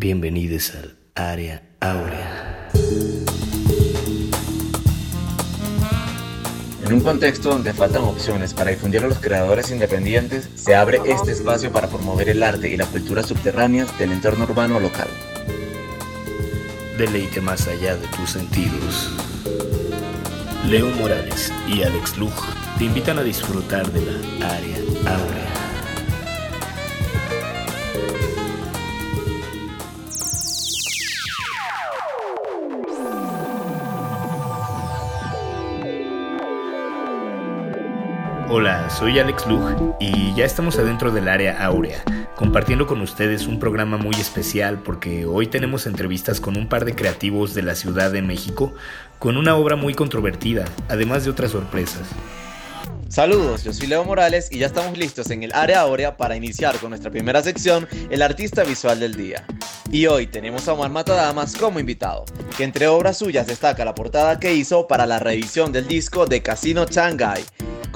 Bienvenidos 0.00 0.76
al 0.76 0.96
Área 1.16 1.60
Áurea. 1.80 2.68
En 6.86 6.92
un 6.92 7.00
contexto 7.00 7.48
donde 7.48 7.72
faltan 7.72 8.04
opciones 8.04 8.54
para 8.54 8.70
difundir 8.70 9.02
a 9.02 9.08
los 9.08 9.18
creadores 9.18 9.72
independientes, 9.72 10.48
se 10.54 10.76
abre 10.76 11.00
este 11.04 11.32
espacio 11.32 11.72
para 11.72 11.88
promover 11.88 12.28
el 12.28 12.44
arte 12.44 12.68
y 12.68 12.76
la 12.76 12.86
cultura 12.86 13.24
subterráneas 13.24 13.98
del 13.98 14.12
entorno 14.12 14.44
urbano 14.44 14.78
local. 14.78 15.08
Deleite 16.96 17.40
más 17.40 17.66
allá 17.66 17.96
de 17.96 18.06
tus 18.06 18.30
sentidos. 18.30 19.10
Leo 20.64 20.90
Morales 20.90 21.52
y 21.66 21.82
Alex 21.82 22.18
Lug 22.18 22.30
te 22.78 22.84
invitan 22.84 23.18
a 23.18 23.24
disfrutar 23.24 23.90
de 23.90 24.00
la 24.02 24.48
Área 24.48 24.76
Áurea. 25.06 25.67
Hola, 38.60 38.90
soy 38.90 39.20
Alex 39.20 39.46
Lug 39.46 39.94
y 40.00 40.34
ya 40.34 40.44
estamos 40.44 40.80
adentro 40.80 41.12
del 41.12 41.28
área 41.28 41.64
áurea, 41.64 42.02
compartiendo 42.34 42.88
con 42.88 43.00
ustedes 43.00 43.46
un 43.46 43.60
programa 43.60 43.98
muy 43.98 44.16
especial 44.16 44.80
porque 44.80 45.26
hoy 45.26 45.46
tenemos 45.46 45.86
entrevistas 45.86 46.40
con 46.40 46.56
un 46.56 46.68
par 46.68 46.84
de 46.84 46.96
creativos 46.96 47.54
de 47.54 47.62
la 47.62 47.76
Ciudad 47.76 48.10
de 48.10 48.20
México 48.20 48.74
con 49.20 49.36
una 49.36 49.54
obra 49.54 49.76
muy 49.76 49.94
controvertida, 49.94 50.64
además 50.88 51.22
de 51.22 51.30
otras 51.30 51.52
sorpresas. 51.52 52.08
Saludos, 53.08 53.62
yo 53.62 53.72
soy 53.72 53.86
Leo 53.86 54.02
Morales 54.02 54.48
y 54.50 54.58
ya 54.58 54.66
estamos 54.66 54.98
listos 54.98 55.30
en 55.30 55.44
el 55.44 55.52
área 55.52 55.82
áurea 55.82 56.16
para 56.16 56.34
iniciar 56.34 56.76
con 56.78 56.90
nuestra 56.90 57.12
primera 57.12 57.44
sección, 57.44 57.86
el 58.10 58.22
artista 58.22 58.64
visual 58.64 58.98
del 58.98 59.14
día. 59.14 59.46
Y 59.92 60.06
hoy 60.06 60.26
tenemos 60.26 60.66
a 60.66 60.72
Omar 60.72 60.90
Matadamas 60.90 61.54
como 61.54 61.78
invitado, 61.78 62.24
que 62.56 62.64
entre 62.64 62.88
obras 62.88 63.18
suyas 63.18 63.46
destaca 63.46 63.84
la 63.84 63.94
portada 63.94 64.40
que 64.40 64.52
hizo 64.52 64.88
para 64.88 65.06
la 65.06 65.20
reedición 65.20 65.70
del 65.70 65.86
disco 65.86 66.26
de 66.26 66.42
Casino 66.42 66.86
Shanghai, 66.86 67.44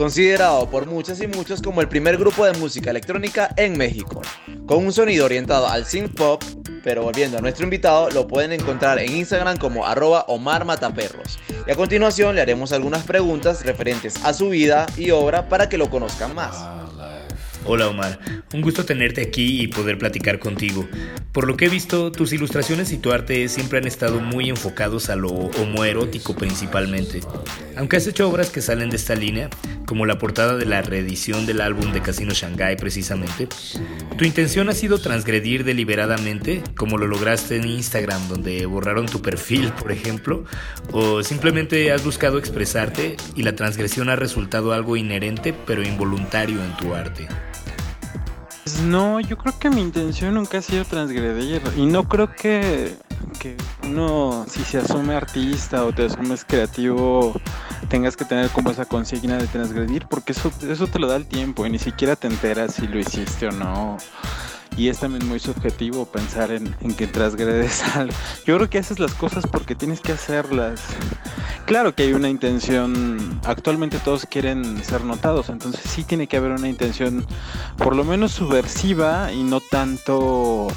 considerado 0.02 0.68
por 0.68 0.86
muchas 0.86 1.20
y 1.22 1.28
muchos 1.28 1.62
como 1.62 1.80
el 1.80 1.86
primer 1.86 2.16
grupo 2.16 2.44
de 2.44 2.58
música 2.58 2.90
electrónica 2.90 3.54
en 3.56 3.78
México, 3.78 4.20
con 4.66 4.84
un 4.84 4.92
sonido 4.92 5.26
orientado 5.26 5.68
al 5.68 5.86
synth 5.86 6.16
pop, 6.16 6.42
pero 6.82 7.04
volviendo 7.04 7.38
a 7.38 7.40
nuestro 7.40 7.62
invitado, 7.62 8.10
lo 8.10 8.26
pueden 8.26 8.50
encontrar 8.50 8.98
en 8.98 9.14
Instagram 9.14 9.58
como 9.58 9.86
arroba 9.86 10.24
Omar. 10.26 10.66
Y 11.68 11.70
a 11.70 11.76
continuación 11.76 12.34
le 12.34 12.40
haremos 12.40 12.72
algunas 12.72 13.04
preguntas 13.04 13.64
referentes 13.64 14.16
a 14.24 14.32
su 14.32 14.48
vida 14.48 14.86
y 14.96 15.12
obra 15.12 15.48
para 15.48 15.68
que 15.68 15.78
lo 15.78 15.88
conozcan 15.88 16.34
más. 16.34 16.81
Hola 17.64 17.86
Omar, 17.86 18.18
un 18.52 18.60
gusto 18.60 18.84
tenerte 18.84 19.22
aquí 19.22 19.62
y 19.62 19.68
poder 19.68 19.96
platicar 19.96 20.40
contigo. 20.40 20.88
Por 21.30 21.46
lo 21.46 21.56
que 21.56 21.66
he 21.66 21.68
visto, 21.68 22.10
tus 22.10 22.32
ilustraciones 22.32 22.92
y 22.92 22.98
tu 22.98 23.12
arte 23.12 23.48
siempre 23.48 23.78
han 23.78 23.86
estado 23.86 24.18
muy 24.18 24.50
enfocados 24.50 25.10
a 25.10 25.16
lo 25.16 25.28
homoerótico 25.30 26.34
principalmente. 26.34 27.20
Aunque 27.76 27.96
has 27.96 28.06
hecho 28.08 28.28
obras 28.28 28.50
que 28.50 28.60
salen 28.60 28.90
de 28.90 28.96
esta 28.96 29.14
línea, 29.14 29.48
como 29.86 30.06
la 30.06 30.18
portada 30.18 30.56
de 30.56 30.66
la 30.66 30.82
reedición 30.82 31.46
del 31.46 31.60
álbum 31.60 31.92
de 31.92 32.02
Casino 32.02 32.34
Shanghai 32.34 32.76
precisamente, 32.76 33.46
tu 34.18 34.24
intención 34.24 34.68
ha 34.68 34.72
sido 34.72 34.98
transgredir 34.98 35.62
deliberadamente, 35.62 36.64
como 36.76 36.98
lo 36.98 37.06
lograste 37.06 37.56
en 37.56 37.68
Instagram 37.68 38.28
donde 38.28 38.66
borraron 38.66 39.06
tu 39.06 39.22
perfil, 39.22 39.72
por 39.72 39.92
ejemplo, 39.92 40.44
o 40.90 41.22
simplemente 41.22 41.92
has 41.92 42.04
buscado 42.04 42.38
expresarte 42.38 43.16
y 43.36 43.44
la 43.44 43.54
transgresión 43.54 44.08
ha 44.08 44.16
resultado 44.16 44.72
algo 44.72 44.96
inherente 44.96 45.54
pero 45.64 45.82
involuntario 45.84 46.62
en 46.62 46.76
tu 46.76 46.92
arte. 46.94 47.28
Pues 48.64 48.80
no, 48.80 49.18
yo 49.18 49.36
creo 49.36 49.58
que 49.58 49.70
mi 49.70 49.80
intención 49.80 50.34
nunca 50.34 50.58
ha 50.58 50.62
sido 50.62 50.84
transgredir 50.84 51.60
y 51.76 51.84
no 51.86 52.08
creo 52.08 52.32
que, 52.32 52.94
que 53.40 53.56
uno, 53.82 54.46
si 54.48 54.62
se 54.62 54.78
asume 54.78 55.16
artista 55.16 55.84
o 55.84 55.92
te 55.92 56.06
asumes 56.06 56.44
creativo, 56.44 57.34
tengas 57.88 58.16
que 58.16 58.24
tener 58.24 58.50
como 58.50 58.70
esa 58.70 58.84
consigna 58.84 59.36
de 59.36 59.48
transgredir, 59.48 60.06
porque 60.06 60.30
eso, 60.30 60.52
eso 60.68 60.86
te 60.86 61.00
lo 61.00 61.08
da 61.08 61.16
el 61.16 61.26
tiempo 61.26 61.66
y 61.66 61.70
ni 61.70 61.80
siquiera 61.80 62.14
te 62.14 62.28
enteras 62.28 62.74
si 62.74 62.86
lo 62.86 63.00
hiciste 63.00 63.48
o 63.48 63.50
no 63.50 63.96
y 64.76 64.88
es 64.88 64.98
también 64.98 65.26
muy 65.28 65.38
subjetivo 65.38 66.06
pensar 66.06 66.50
en, 66.50 66.74
que 66.94 67.06
transgredes 67.06 67.82
algo. 67.94 68.14
Yo 68.46 68.56
creo 68.56 68.70
que 68.70 68.78
haces 68.78 68.98
las 68.98 69.14
cosas 69.14 69.44
porque 69.46 69.74
tienes 69.74 70.00
que 70.00 70.12
hacerlas. 70.12 70.80
Claro 71.66 71.94
que 71.94 72.04
hay 72.04 72.12
una 72.12 72.28
intención, 72.28 73.40
actualmente 73.44 73.98
todos 73.98 74.26
quieren 74.26 74.82
ser 74.84 75.04
notados, 75.04 75.48
entonces 75.48 75.80
sí 75.88 76.02
tiene 76.02 76.26
que 76.26 76.36
haber 76.36 76.50
una 76.50 76.68
intención 76.68 77.24
por 77.78 77.94
lo 77.94 78.04
menos 78.04 78.32
subversiva 78.32 79.32
y 79.32 79.44
no 79.44 79.60
tanto 79.60 80.68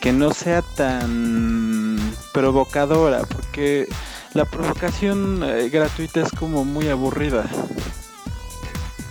que 0.00 0.12
no 0.12 0.32
sea 0.32 0.62
tan 0.62 1.98
provocadora, 2.32 3.20
porque 3.24 3.86
la 4.32 4.46
provocación 4.46 5.42
eh, 5.44 5.68
gratuita 5.68 6.22
es 6.22 6.30
como 6.32 6.64
muy 6.64 6.88
aburrida. 6.88 7.44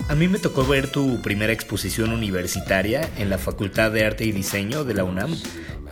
A 0.09 0.15
mí 0.15 0.27
me 0.27 0.39
tocó 0.39 0.65
ver 0.65 0.91
tu 0.91 1.21
primera 1.21 1.53
exposición 1.53 2.11
universitaria 2.11 3.07
en 3.17 3.29
la 3.29 3.37
Facultad 3.37 3.91
de 3.91 4.05
Arte 4.05 4.25
y 4.25 4.31
Diseño 4.31 4.83
de 4.83 4.95
la 4.95 5.03
UNAM 5.03 5.35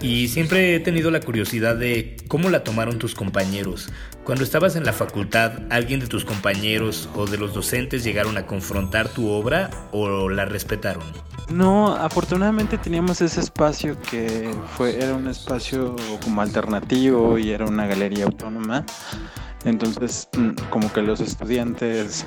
y 0.02 0.28
siempre 0.28 0.76
he 0.76 0.80
tenido 0.80 1.12
la 1.12 1.20
curiosidad 1.20 1.76
de 1.76 2.18
cómo 2.28 2.50
la 2.50 2.64
tomaron 2.64 2.98
tus 2.98 3.14
compañeros. 3.14 3.90
Cuando 4.24 4.44
estabas 4.44 4.76
en 4.76 4.86
la 4.86 4.94
facultad, 4.94 5.52
¿alguien 5.70 6.00
de 6.00 6.08
tus 6.08 6.26
compañeros 6.26 7.08
o 7.16 7.28
de 7.28 7.38
los 7.38 7.54
docentes 7.54 8.04
llegaron 8.04 8.38
a 8.38 8.48
confrontar 8.48 9.08
tu 9.08 9.30
obra 9.30 9.70
o 9.92 10.30
la 10.30 10.46
respetaron? 10.46 11.04
No, 11.50 11.96
afortunadamente 11.96 12.80
teníamos 12.80 13.22
ese 13.22 13.40
espacio 13.40 14.02
que 14.02 14.50
fue 14.76 14.98
era 14.98 15.14
un 15.14 15.28
espacio 15.28 15.96
como 16.24 16.42
alternativo 16.42 17.38
y 17.38 17.52
era 17.52 17.66
una 17.66 17.86
galería 17.86 18.26
autónoma. 18.26 18.84
Entonces, 19.66 20.30
mm, 20.38 20.52
como 20.70 20.92
que 20.92 21.02
los 21.02 21.20
estudiantes 21.20 22.26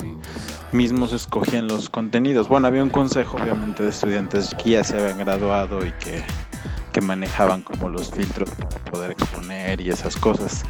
mismos 0.73 1.13
escogían 1.13 1.69
los 1.69 1.89
contenidos. 1.89 2.49
Bueno, 2.49 2.67
había 2.67 2.83
un 2.83 2.91
consejo, 2.91 3.37
obviamente, 3.37 3.83
de 3.83 3.91
estudiantes 3.91 4.55
que 4.63 4.71
ya 4.71 4.85
se 4.85 4.99
habían 4.99 5.19
graduado 5.19 5.85
y 5.87 5.93
que, 5.93 6.23
que 6.93 7.01
manejaban 7.01 7.63
como 7.63 7.89
los 7.89 8.11
filtros 8.11 8.51
para 8.51 8.79
poder 8.91 9.13
exponer 9.13 9.81
y 9.81 9.91
esas 9.91 10.17
cosas. 10.17 10.65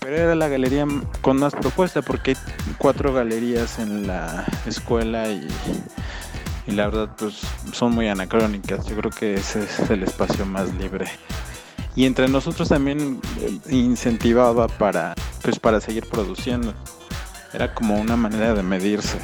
Pero 0.00 0.16
era 0.16 0.34
la 0.34 0.48
galería 0.48 0.86
con 1.20 1.38
más 1.38 1.54
propuesta 1.54 2.02
porque 2.02 2.32
hay 2.32 2.36
cuatro 2.78 3.12
galerías 3.12 3.78
en 3.78 4.06
la 4.06 4.44
escuela 4.66 5.28
y, 5.28 5.48
y 6.66 6.72
la 6.72 6.86
verdad 6.86 7.10
pues 7.16 7.40
son 7.72 7.92
muy 7.92 8.08
anacrónicas. 8.08 8.86
Yo 8.86 8.96
creo 8.96 9.10
que 9.10 9.34
ese 9.34 9.64
es 9.64 9.90
el 9.90 10.02
espacio 10.02 10.46
más 10.46 10.72
libre 10.74 11.06
y 11.96 12.04
entre 12.04 12.28
nosotros 12.28 12.68
también 12.68 13.20
eh, 13.40 13.74
incentivaba 13.74 14.68
para 14.68 15.14
pues 15.42 15.58
para 15.58 15.80
seguir 15.80 16.06
produciendo. 16.08 16.74
Era 17.52 17.74
como 17.74 17.98
una 17.98 18.16
manera 18.16 18.54
de 18.54 18.62
medirse 18.62 19.18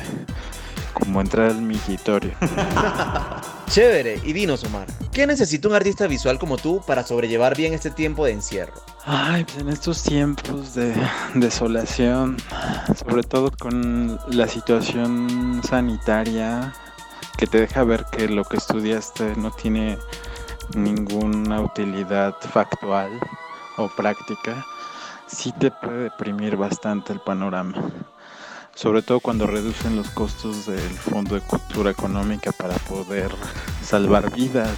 como 0.94 1.21
entrar 1.21 1.50
al 1.50 1.61
mingitorio 1.61 2.32
Chévere, 3.66 4.21
y 4.25 4.32
dinos 4.34 4.62
Omar, 4.65 4.87
¿qué 5.12 5.27
necesita 5.27 5.66
un 5.66 5.75
artista 5.75 6.06
visual 6.06 6.38
como 6.38 6.59
tú 6.59 6.82
para 6.87 7.05
sobrellevar 7.05 7.56
bien 7.56 7.72
este 7.72 7.91
tiempo 7.91 8.27
de 8.27 8.32
encierro? 8.32 8.75
Ay, 9.06 9.44
pues 9.44 9.59
en 9.59 9.69
estos 9.71 10.03
tiempos 10.03 10.75
de 10.75 10.94
desolación, 11.34 12.37
sobre 12.94 13.22
todo 13.22 13.50
con 13.59 14.21
la 14.28 14.47
situación 14.47 15.62
sanitaria 15.66 16.75
que 17.38 17.47
te 17.47 17.61
deja 17.61 17.82
ver 17.82 18.05
que 18.12 18.28
lo 18.28 18.44
que 18.44 18.59
estudiaste 18.59 19.34
no 19.37 19.50
tiene 19.50 19.99
ninguna 20.75 21.60
utilidad 21.60 22.34
factual 22.41 23.10
o 23.77 23.88
práctica, 23.88 24.65
sí 25.27 25.53
te 25.53 25.71
puede 25.71 26.05
deprimir 26.05 26.56
bastante 26.56 27.12
el 27.12 27.21
panorama. 27.21 27.75
Sobre 28.75 29.03
todo 29.03 29.21
cuando 29.21 29.47
reducen 29.47 29.97
los 29.97 30.09
costos 30.11 30.66
del 30.66 30.78
Fondo 30.78 31.34
de 31.34 31.43
Cultura 31.43 31.91
Económica 31.91 32.53
para 32.53 32.75
poder 32.77 33.31
salvar 33.82 34.32
vidas. 34.34 34.71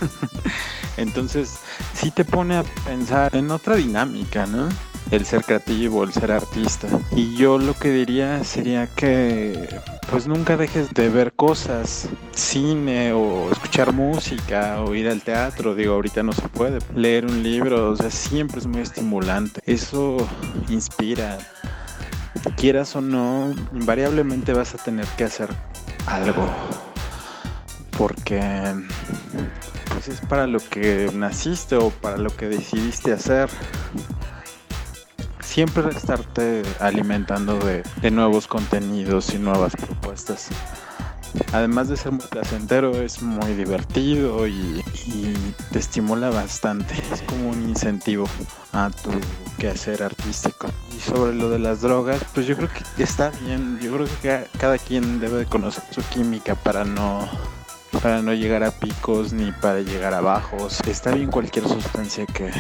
Entonces, 0.97 1.61
sí 1.93 2.11
te 2.11 2.25
pone 2.25 2.57
a 2.57 2.65
pensar 2.85 3.37
en 3.37 3.51
otra 3.51 3.77
dinámica, 3.77 4.47
¿no? 4.47 4.69
El 5.15 5.25
ser 5.25 5.45
creativo, 5.45 6.05
el 6.05 6.13
ser 6.13 6.33
artista. 6.33 6.89
Y 7.15 7.37
yo 7.37 7.59
lo 7.59 7.75
que 7.75 7.91
diría 7.91 8.43
sería 8.45 8.87
que 8.87 9.69
pues 10.11 10.27
nunca 10.27 10.57
dejes 10.57 10.93
de 10.93 11.09
ver 11.09 11.33
cosas, 11.33 12.09
cine 12.33 13.13
o 13.13 13.51
escuchar 13.51 13.93
música 13.93 14.81
o 14.83 14.95
ir 14.95 15.09
al 15.09 15.23
teatro, 15.23 15.75
digo, 15.75 15.95
ahorita 15.95 16.23
no 16.23 16.33
se 16.33 16.49
puede. 16.49 16.79
Leer 16.95 17.27
un 17.27 17.43
libro, 17.43 17.91
o 17.91 17.97
sea, 17.97 18.11
siempre 18.11 18.59
es 18.59 18.67
muy 18.67 18.81
estimulante. 18.81 19.61
Eso 19.67 20.17
inspira. 20.69 21.39
Quieras 22.57 22.95
o 22.97 23.01
no, 23.01 23.55
invariablemente 23.73 24.53
vas 24.53 24.75
a 24.75 24.79
tener 24.79 25.07
que 25.17 25.25
hacer 25.25 25.49
algo. 26.07 26.47
Porque 27.97 28.41
pues 29.89 30.09
es 30.09 30.21
para 30.21 30.47
lo 30.47 30.59
que 30.59 31.11
naciste 31.15 31.77
o 31.77 31.91
para 31.91 32.17
lo 32.17 32.35
que 32.37 32.47
decidiste 32.47 33.13
hacer 33.13 33.49
siempre 35.55 35.89
estarte 35.89 36.65
alimentando 36.81 37.57
de, 37.61 38.11
nuevos 38.11 38.49
contenidos 38.49 39.33
y 39.35 39.39
nuevas 39.39 39.77
propuestas. 39.77 40.49
además 41.53 41.89
de 41.89 41.97
ser 41.97 42.11
muy 42.11 42.27
placentero, 42.27 43.01
es 43.01 43.23
muy 43.23 43.55
divertido 43.55 44.49
y, 44.49 44.83
te 45.71 45.79
estimula 45.79 46.31
bastante. 46.31 46.95
Es 47.13 47.23
como 47.23 47.51
un 47.51 47.69
incentivo 47.69 48.27
a 48.73 48.91
tu 48.91 49.11
quehacer 49.57 50.03
artístico. 50.03 50.67
Y 50.97 51.01
sobre 51.01 51.37
lo 51.37 51.49
de 51.51 51.61
las 51.61 51.83
drogas, 51.83 52.21
pues 52.35 52.47
yo 52.47 52.57
creo 52.57 52.69
que 52.69 53.05
está 53.05 53.31
bien. 53.45 53.79
Yo 53.81 53.95
creo 53.95 54.09
que 54.23 54.49
cada 54.59 54.77
quien 54.77 55.21
debe 55.21 55.39
de 55.39 55.47
conocer 55.47 55.85
su 55.93 56.03
química 56.09 56.57
para 56.57 56.85
no 56.85 57.29
para 58.03 58.23
no 58.23 58.35
llegar 58.35 58.65
a 58.65 58.73
picos 58.73 59.33
ni 59.33 59.53
para 59.53 59.83
llegar 59.83 60.15
a 60.15 60.21
bajos. 60.21 60.81
Está 60.89 61.13
bien 61.13 61.31
cualquier 61.31 61.69
sustancia 61.69 62.27
que, 62.27 62.51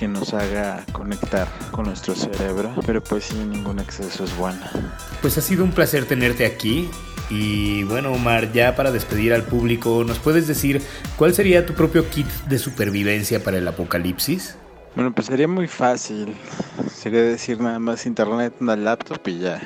que 0.00 0.08
nos 0.08 0.32
haga 0.32 0.82
conectar 0.92 1.46
con 1.72 1.84
nuestro 1.84 2.14
cerebro, 2.14 2.74
pero 2.86 3.04
pues 3.04 3.24
sí, 3.24 3.34
ningún 3.36 3.80
exceso 3.80 4.24
es 4.24 4.34
bueno. 4.34 4.62
Pues 5.20 5.36
ha 5.36 5.42
sido 5.42 5.62
un 5.62 5.72
placer 5.72 6.06
tenerte 6.06 6.46
aquí. 6.46 6.88
Y 7.28 7.84
bueno, 7.84 8.10
Omar, 8.10 8.50
ya 8.50 8.74
para 8.74 8.92
despedir 8.92 9.34
al 9.34 9.42
público, 9.42 10.02
¿nos 10.02 10.18
puedes 10.18 10.48
decir 10.48 10.80
cuál 11.16 11.34
sería 11.34 11.66
tu 11.66 11.74
propio 11.74 12.08
kit 12.08 12.26
de 12.48 12.58
supervivencia 12.58 13.44
para 13.44 13.58
el 13.58 13.68
apocalipsis? 13.68 14.56
Bueno, 14.94 15.14
pues 15.14 15.26
sería 15.26 15.46
muy 15.46 15.68
fácil. 15.68 16.34
Sería 16.90 17.20
decir 17.20 17.60
nada 17.60 17.78
más 17.78 18.06
internet, 18.06 18.54
una 18.58 18.76
laptop 18.76 19.20
y 19.26 19.40
ya. 19.40 19.60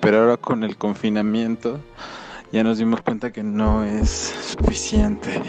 Pero 0.00 0.22
ahora 0.22 0.36
con 0.36 0.64
el 0.64 0.76
confinamiento 0.76 1.78
ya 2.52 2.64
nos 2.64 2.78
dimos 2.78 3.00
cuenta 3.02 3.32
que 3.32 3.42
no 3.42 3.84
es 3.84 4.10
suficiente. 4.58 5.42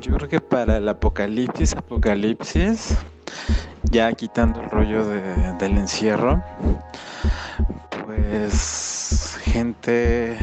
Yo 0.00 0.14
creo 0.14 0.28
que 0.28 0.40
para 0.40 0.78
el 0.78 0.88
apocalipsis, 0.88 1.74
apocalipsis, 1.74 2.96
ya 3.90 4.12
quitando 4.12 4.60
el 4.60 4.70
rollo 4.70 5.04
del 5.06 5.76
encierro, 5.76 6.42
pues 8.06 9.36
gente, 9.42 10.38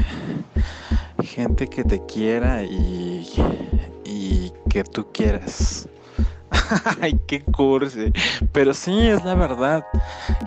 gente 1.24 1.68
que 1.68 1.84
te 1.84 2.06
quiera 2.06 2.64
y, 2.64 3.28
y 4.04 4.52
que 4.70 4.84
tú 4.84 5.12
quieras. 5.12 5.88
Ay, 7.02 7.20
qué 7.28 7.42
cursi. 7.42 8.12
Pero 8.52 8.74
sí, 8.74 9.08
es 9.08 9.24
la 9.24 9.36
verdad. 9.36 9.86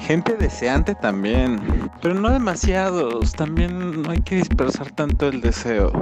Gente 0.01 0.35
deseante 0.35 0.95
también. 0.95 1.61
Pero 2.03 2.15
no 2.15 2.31
demasiados. 2.31 3.33
También 3.33 4.03
no 4.03 4.11
hay 4.11 4.21
que 4.21 4.37
dispersar 4.37 4.91
tanto 4.93 5.29
el 5.29 5.41
deseo. 5.41 5.93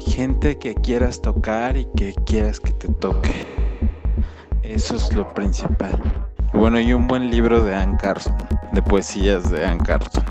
Gente 0.00 0.58
que 0.58 0.74
quieras 0.74 1.20
tocar 1.20 1.76
y 1.76 1.86
que 1.96 2.14
quieras 2.26 2.60
que 2.60 2.72
te 2.72 2.88
toque. 2.94 3.46
Eso 4.62 4.96
es 4.96 5.12
lo 5.14 5.32
principal. 5.34 6.00
Bueno, 6.52 6.80
y 6.80 6.92
un 6.92 7.06
buen 7.06 7.30
libro 7.30 7.62
de 7.62 7.74
Anne 7.74 7.96
Carson. 8.00 8.36
De 8.72 8.82
poesías 8.82 9.50
de 9.50 9.64
Anne 9.64 9.82
Carson. 9.84 10.24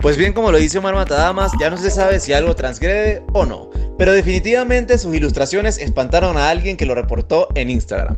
Pues 0.00 0.16
bien, 0.16 0.32
como 0.32 0.52
lo 0.52 0.58
dice 0.58 0.78
Omar 0.78 0.94
Matadamas, 0.94 1.50
ya 1.58 1.70
no 1.70 1.76
se 1.76 1.90
sabe 1.90 2.20
si 2.20 2.32
algo 2.32 2.54
transgrede 2.54 3.24
o 3.32 3.44
no, 3.44 3.68
pero 3.98 4.12
definitivamente 4.12 4.96
sus 4.96 5.14
ilustraciones 5.14 5.76
espantaron 5.76 6.38
a 6.38 6.48
alguien 6.48 6.76
que 6.76 6.86
lo 6.86 6.94
reportó 6.94 7.48
en 7.54 7.68
Instagram. 7.68 8.16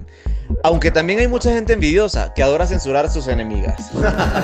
Aunque 0.63 0.91
también 0.91 1.21
hay 1.21 1.29
mucha 1.29 1.53
gente 1.53 1.73
envidiosa 1.73 2.35
que 2.35 2.43
adora 2.43 2.67
censurar 2.67 3.07
a 3.07 3.11
sus 3.11 3.27
enemigas. 3.29 3.91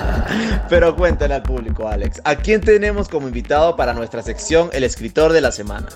pero 0.69 0.97
cuéntale 0.97 1.35
al 1.35 1.43
público, 1.43 1.89
Alex, 1.89 2.23
¿a 2.25 2.37
quién 2.37 2.61
tenemos 2.61 3.09
como 3.09 3.29
invitado 3.29 3.77
para 3.77 3.93
nuestra 3.93 4.23
sección 4.23 4.71
El 4.73 4.85
escritor 4.85 5.33
de 5.33 5.43
la 5.43 5.53
semana? 5.53 5.89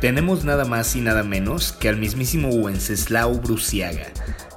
Tenemos 0.00 0.44
nada 0.44 0.64
más 0.64 0.94
y 0.96 1.00
nada 1.00 1.22
menos 1.22 1.72
que 1.72 1.88
al 1.88 1.96
mismísimo 1.96 2.48
Wenceslao 2.48 3.34
Bruciaga, 3.34 4.06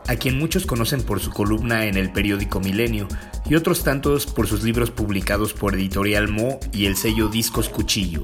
a 0.07 0.15
quien 0.15 0.37
muchos 0.37 0.65
conocen 0.65 1.03
por 1.03 1.19
su 1.19 1.31
columna 1.31 1.85
en 1.85 1.97
el 1.97 2.11
periódico 2.11 2.59
Milenio 2.59 3.07
y 3.47 3.55
otros 3.55 3.83
tantos 3.83 4.25
por 4.25 4.47
sus 4.47 4.63
libros 4.63 4.91
publicados 4.91 5.53
por 5.53 5.75
Editorial 5.75 6.27
Mo 6.27 6.59
y 6.71 6.87
el 6.87 6.95
sello 6.95 7.27
Discos 7.29 7.69
Cuchillo. 7.69 8.23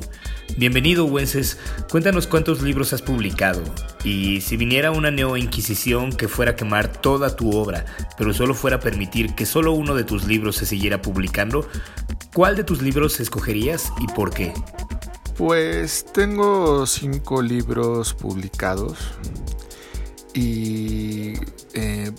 Bienvenido, 0.57 1.05
Wences. 1.05 1.57
Cuéntanos 1.89 2.27
cuántos 2.27 2.61
libros 2.61 2.93
has 2.93 3.01
publicado. 3.01 3.63
Y 4.03 4.41
si 4.41 4.57
viniera 4.57 4.91
una 4.91 5.09
neo-inquisición 5.09 6.11
que 6.11 6.27
fuera 6.27 6.51
a 6.51 6.55
quemar 6.55 6.91
toda 6.91 7.35
tu 7.35 7.55
obra, 7.55 7.85
pero 8.17 8.33
solo 8.33 8.53
fuera 8.53 8.77
a 8.77 8.79
permitir 8.79 9.33
que 9.33 9.45
solo 9.45 9.71
uno 9.73 9.95
de 9.95 10.03
tus 10.03 10.25
libros 10.25 10.57
se 10.57 10.65
siguiera 10.65 11.01
publicando, 11.01 11.67
¿cuál 12.33 12.55
de 12.55 12.63
tus 12.63 12.81
libros 12.81 13.19
escogerías 13.19 13.91
y 13.99 14.07
por 14.07 14.33
qué? 14.33 14.53
Pues 15.37 16.05
tengo 16.13 16.85
cinco 16.85 17.41
libros 17.41 18.13
publicados 18.13 18.97
y 20.33 21.33
eh, 21.73 22.11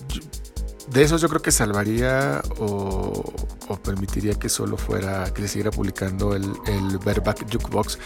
de 0.93 1.03
esos 1.03 1.21
yo 1.21 1.29
creo 1.29 1.43
que 1.43 1.51
salvaría 1.51 2.43
o, 2.59 3.35
permitiría 3.83 4.35
que 4.35 4.49
solo 4.49 4.77
fuera, 4.77 5.33
que 5.33 5.43
se 5.43 5.49
siguiera 5.49 5.71
publicando 5.71 6.35
el, 6.35 6.45
el 6.67 6.99
Verback 6.99 7.51
Jukebox. 7.51 7.99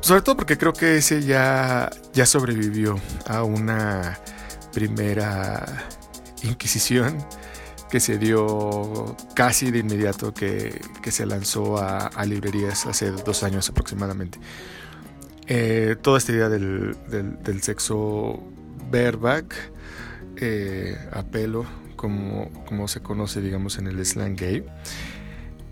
Sobre 0.00 0.22
todo 0.22 0.36
porque 0.36 0.58
creo 0.58 0.72
que 0.72 0.98
ese 0.98 1.22
ya, 1.22 1.90
ya 2.12 2.26
sobrevivió 2.26 2.96
a 3.26 3.42
una 3.42 4.18
primera 4.72 5.64
inquisición 6.42 7.18
que 7.90 7.98
se 7.98 8.18
dio 8.18 9.16
casi 9.34 9.70
de 9.70 9.78
inmediato 9.78 10.34
que, 10.34 10.80
se 11.10 11.24
lanzó 11.24 11.78
a, 11.78 12.24
librerías 12.24 12.86
hace 12.86 13.10
dos 13.10 13.42
años 13.42 13.68
aproximadamente. 13.68 14.38
Eh, 15.46 15.96
toda 16.02 16.18
esta 16.18 16.32
idea 16.32 16.48
del, 16.48 16.96
del 17.08 17.62
sexo 17.62 18.42
bareback, 18.90 19.54
eh, 20.36 20.98
a 21.12 21.22
pelo, 21.22 21.64
como, 21.96 22.50
como, 22.66 22.88
se 22.88 23.00
conoce, 23.00 23.40
digamos, 23.40 23.78
en 23.78 23.86
el 23.86 24.04
slang 24.04 24.36
gay. 24.36 24.64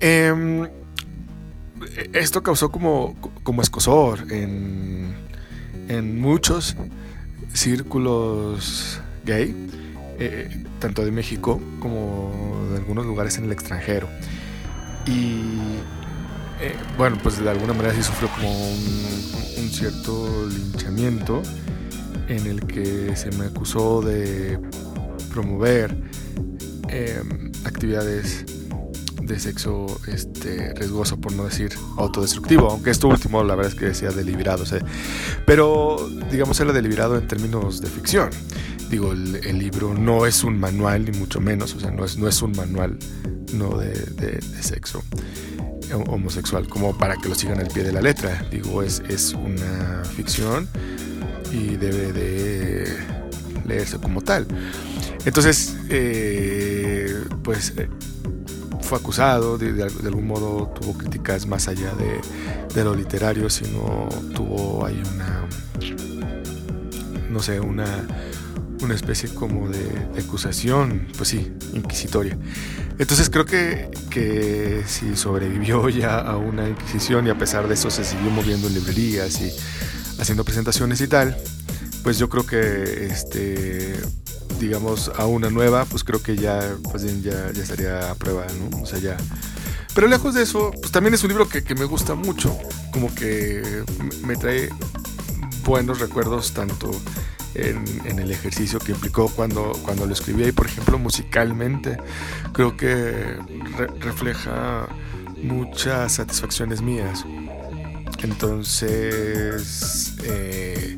Em, 0.01 0.69
esto 2.13 2.43
causó 2.43 2.71
como, 2.71 3.15
como 3.43 3.63
escosor 3.63 4.33
en, 4.33 5.15
en 5.89 6.21
muchos 6.21 6.77
círculos 7.53 9.01
gay, 9.25 9.55
eh, 10.19 10.65
tanto 10.81 11.05
de 11.05 11.11
México 11.11 11.61
como 11.81 12.33
de 12.71 12.79
algunos 12.79 13.07
lugares 13.07 13.39
en 13.39 13.45
el 13.45 13.53
extranjero. 13.53 14.09
Y 15.07 15.79
eh, 16.61 16.75
bueno, 16.97 17.19
pues 17.23 17.43
de 17.43 17.49
alguna 17.51 17.73
manera 17.73 17.95
sí 17.95 18.03
sufrió 18.03 18.29
como 18.29 18.51
un 18.51 19.71
cierto 19.71 20.47
linchamiento 20.49 21.43
en 22.29 22.47
el 22.47 22.67
que 22.67 23.17
se 23.17 23.31
me 23.33 23.47
acusó 23.47 24.01
de 24.01 24.59
promover 25.35 25.93
em, 26.89 27.51
actividades 27.65 28.45
de 29.21 29.41
sexo 29.41 29.87
este, 30.07 30.73
riesgoso, 30.75 31.21
por 31.21 31.33
no 31.33 31.45
decir 31.45 31.73
autodestructivo, 31.97 32.71
aunque 32.71 32.91
esto 32.91 33.09
último 33.09 33.43
la 33.43 33.57
verdad 33.57 33.73
es 33.73 33.79
que 33.79 33.87
decía 33.87 34.11
deliberado, 34.11 34.65
pero 35.45 36.09
digamos 36.31 36.61
era 36.61 36.73
deliberado 36.73 37.19
en 37.19 37.27
términos 37.27 37.81
de 37.81 37.89
ficción. 37.89 38.31
Digo, 38.91 39.13
el, 39.13 39.59
libro 39.59 39.95
no 39.95 40.25
es 40.25 40.45
un 40.45 40.61
manual, 40.61 41.07
ni 41.07 41.19
mucho 41.19 41.41
menos, 41.41 41.75
o 41.75 41.81
sea, 41.81 41.91
no 41.91 42.05
es, 42.05 42.17
no 42.17 42.29
es 42.29 42.41
un 42.43 42.53
manual 42.53 42.97
no 43.55 43.77
de, 43.77 43.91
de, 43.91 44.41
sexo 44.63 45.03
homosexual, 46.07 46.69
como 46.69 46.97
para 46.97 47.17
que 47.17 47.29
lo 47.29 47.35
sigan 47.35 47.59
al 47.59 47.69
pie 47.69 47.83
de 47.83 47.93
la 47.93 48.03
letra. 48.03 48.47
Digo, 48.53 48.83
es, 48.83 49.03
es 49.09 49.33
una 49.33 50.05
ficción 50.05 50.69
y 51.51 51.77
debe 51.77 52.13
de 52.13 53.15
leerse 53.67 53.99
como 53.99 54.21
tal. 54.21 54.47
Entonces, 55.25 55.77
eh, 55.89 57.25
pues 57.43 57.73
eh, 57.77 57.89
fue 58.83 58.99
acusado, 58.99 59.57
de, 59.57 59.83
algún 59.83 60.27
modo 60.27 60.69
tuvo 60.69 60.97
críticas 60.99 61.47
más 61.47 61.69
allá 61.69 61.93
de, 61.95 62.85
lo 62.85 62.95
literario, 62.95 63.49
sino 63.49 64.09
tuvo 64.35 64.85
ahí 64.85 65.01
una, 65.15 65.47
no 67.31 67.41
sé, 67.41 67.61
una, 67.61 68.07
una 68.83 68.95
especie 68.95 69.33
como 69.33 69.69
de, 69.69 70.21
acusación, 70.21 71.09
pues 71.17 71.31
sí, 71.31 71.53
inquisitoria. 71.73 72.37
Entonces 72.99 73.31
creo 73.31 73.47
que, 73.47 73.91
que 74.11 74.83
si 74.87 75.17
sobrevivió 75.17 75.89
ya 75.89 76.19
a 76.19 76.37
una 76.37 76.69
inquisición 76.69 77.27
y 77.27 77.31
a 77.31 77.39
pesar 77.39 77.67
de 77.67 77.75
eso 77.75 77.91
se 77.91 78.05
siguió 78.05 78.31
moviendo 78.31 78.69
en 78.69 78.75
librerías 78.75 79.41
y 79.41 79.51
haciendo 80.21 80.45
presentaciones 80.45 81.01
y 81.01 81.09
tal, 81.09 81.37
pues 82.03 82.19
yo 82.19 82.29
creo 82.29 82.45
que 82.45 83.07
este 83.07 83.95
digamos 84.59 85.11
a 85.17 85.27
una 85.27 85.51
nueva, 85.51 85.85
pues 85.85 86.05
creo 86.05 86.23
que 86.23 86.37
ya 86.37 86.77
pues 86.91 87.03
ya, 87.23 87.53
ya 87.53 87.63
estaría 87.63 88.11
a 88.11 88.15
prueba, 88.15 88.47
¿no? 88.71 88.83
O 88.83 88.87
sea, 88.87 88.99
ya. 88.99 89.17
Pero 89.95 90.09
lejos 90.09 90.35
de 90.35 90.43
eso, 90.43 90.73
pues 90.73 90.91
también 90.91 91.15
es 91.15 91.23
un 91.23 91.29
libro 91.29 91.49
que, 91.49 91.63
me 91.75 91.85
gusta 91.85 92.15
mucho, 92.15 92.57
como 92.93 93.15
que 93.15 93.85
me 94.27 94.37
trae 94.37 94.69
buenos 95.65 96.01
recuerdos 96.01 96.53
tanto 96.53 96.91
en, 97.55 98.19
el 98.19 98.31
ejercicio 98.33 98.81
que 98.81 98.93
implicó 98.93 99.29
cuando, 99.29 99.73
cuando 99.85 100.07
lo 100.07 100.13
escribí 100.13 100.45
y 100.45 100.53
por 100.53 100.67
ejemplo 100.67 100.99
musicalmente 100.99 101.97
creo 102.53 102.77
que 102.77 103.39
refleja 104.01 104.89
muchas 105.41 106.15
satisfacciones 106.15 106.83
mías 106.83 107.25
entonces, 108.25 110.15
eh, 110.25 110.97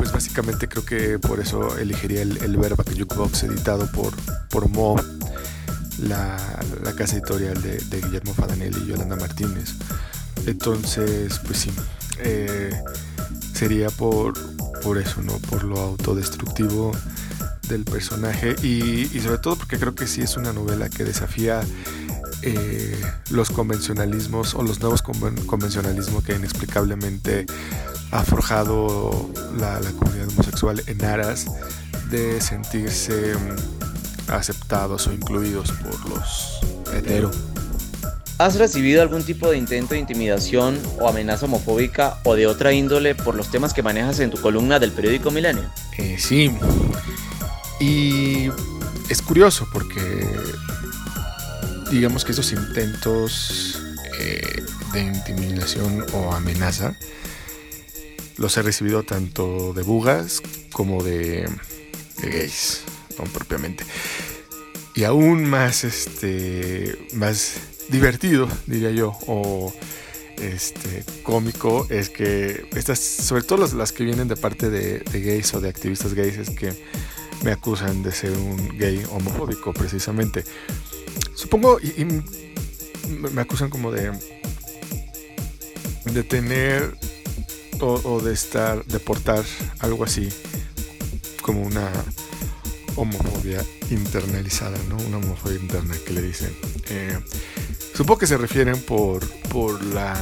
pues 0.00 0.12
básicamente 0.12 0.66
creo 0.66 0.82
que 0.82 1.18
por 1.18 1.40
eso 1.40 1.76
elegiría 1.76 2.22
el, 2.22 2.38
el 2.38 2.56
Verba 2.56 2.84
Jukebox 2.84 3.42
editado 3.42 3.86
por, 3.92 4.14
por 4.48 4.66
Mo, 4.70 4.96
la, 5.98 6.38
casa 6.96 7.16
editorial 7.16 7.60
de, 7.60 8.00
Guillermo 8.00 8.32
Fadanelli 8.32 8.80
y 8.82 8.86
Yolanda 8.86 9.16
Martínez. 9.16 9.74
Entonces, 10.46 11.38
pues 11.44 11.58
sí, 11.58 11.70
eh, 12.20 12.72
sería 13.52 13.90
por, 13.90 14.32
por 14.80 14.96
eso, 14.96 15.20
¿no? 15.20 15.34
Por 15.34 15.64
lo 15.64 15.78
autodestructivo 15.78 16.92
del 17.68 17.84
personaje 17.84 18.56
y, 18.62 19.04
sobre 19.20 19.36
todo 19.36 19.56
porque 19.56 19.78
creo 19.78 19.94
que 19.94 20.06
sí 20.06 20.22
es 20.22 20.38
una 20.38 20.54
novela 20.54 20.88
que 20.88 21.04
desafía 21.04 21.60
eh, 22.40 22.98
los 23.28 23.50
convencionalismos 23.50 24.54
o 24.54 24.62
los 24.62 24.80
nuevos 24.80 25.02
convencionalismos 25.02 26.24
que 26.24 26.36
inexplicablemente 26.36 27.44
ha 28.10 28.24
forjado 28.24 29.30
la, 29.58 29.80
comunidad 29.98 30.28
homosexual 30.28 30.82
en 30.86 31.04
aras 31.04 31.46
de 32.10 32.40
sentirse 32.40 33.34
mm, 33.34 34.32
aceptados 34.32 35.06
o 35.06 35.12
incluidos 35.12 35.72
por 35.72 36.08
los 36.08 36.60
hetero. 36.92 37.30
¿Has 38.38 38.56
recibido 38.56 39.02
algún 39.02 39.22
tipo 39.22 39.50
de 39.50 39.58
intento 39.58 39.94
de 39.94 40.00
intimidación 40.00 40.80
o 40.98 41.08
amenaza 41.08 41.44
homofóbica 41.44 42.18
o 42.24 42.34
de 42.36 42.46
otra 42.46 42.72
índole 42.72 43.14
por 43.14 43.34
los 43.34 43.50
temas 43.50 43.74
que 43.74 43.82
manejas 43.82 44.18
en 44.20 44.30
tu 44.30 44.40
columna 44.40 44.78
del 44.78 44.92
periódico 44.92 45.30
Milenio? 45.30 45.70
Eh, 45.98 46.16
sí. 46.18 46.50
Y 47.78 48.48
es 49.10 49.20
curioso 49.22 49.68
porque 49.72 50.26
digamos 51.90 52.24
que 52.24 52.32
esos 52.32 52.50
intentos 52.52 53.78
eh, 54.18 54.62
de 54.94 55.02
intimidación 55.02 56.06
o 56.14 56.32
amenaza 56.32 56.94
los 58.40 58.56
he 58.56 58.62
recibido 58.62 59.02
tanto 59.02 59.74
de 59.74 59.82
bugas 59.82 60.42
como 60.72 61.04
de, 61.04 61.46
gays, 62.22 62.82
propiamente. 63.34 63.84
Y 64.94 65.04
aún 65.04 65.44
más, 65.44 65.84
este, 65.84 67.06
más 67.12 67.56
divertido, 67.90 68.48
diría 68.66 68.90
yo, 68.92 69.12
o 69.26 69.72
este 70.38 71.04
cómico 71.22 71.86
es 71.90 72.08
que 72.08 72.66
estas, 72.74 72.98
sobre 72.98 73.42
todo 73.42 73.68
las, 73.76 73.92
que 73.92 74.04
vienen 74.04 74.26
de 74.26 74.36
parte 74.36 74.70
de, 74.70 75.02
gays 75.12 75.52
o 75.52 75.60
de 75.60 75.68
activistas 75.68 76.14
gays, 76.14 76.38
es 76.38 76.48
que 76.48 76.72
me 77.44 77.52
acusan 77.52 78.02
de 78.02 78.10
ser 78.10 78.30
un 78.32 78.78
gay 78.78 79.04
homofóbico, 79.10 79.74
precisamente. 79.74 80.44
Supongo, 81.34 81.78
y, 81.78 82.06
me 83.06 83.42
acusan 83.42 83.68
como 83.68 83.92
de, 83.92 84.12
de 86.06 86.22
tener 86.22 86.96
o, 87.80 88.20
de 88.20 88.32
estar, 88.32 88.84
de 88.84 89.00
portar 89.00 89.44
algo 89.80 90.04
así, 90.04 90.28
como 91.42 91.62
una 91.62 91.90
homofobia 92.96 93.64
internalizada, 93.90 94.76
¿no? 94.88 94.96
Una 94.96 95.18
homofobia 95.18 95.58
interna 95.58 95.94
que 96.06 96.12
le 96.12 96.22
dicen. 96.22 96.54
Eh, 96.90 97.18
Supongo 98.00 98.20
que 98.20 98.26
se 98.26 98.38
refieren 98.38 98.80
por, 98.80 99.28
por 99.50 99.84
la, 99.84 100.16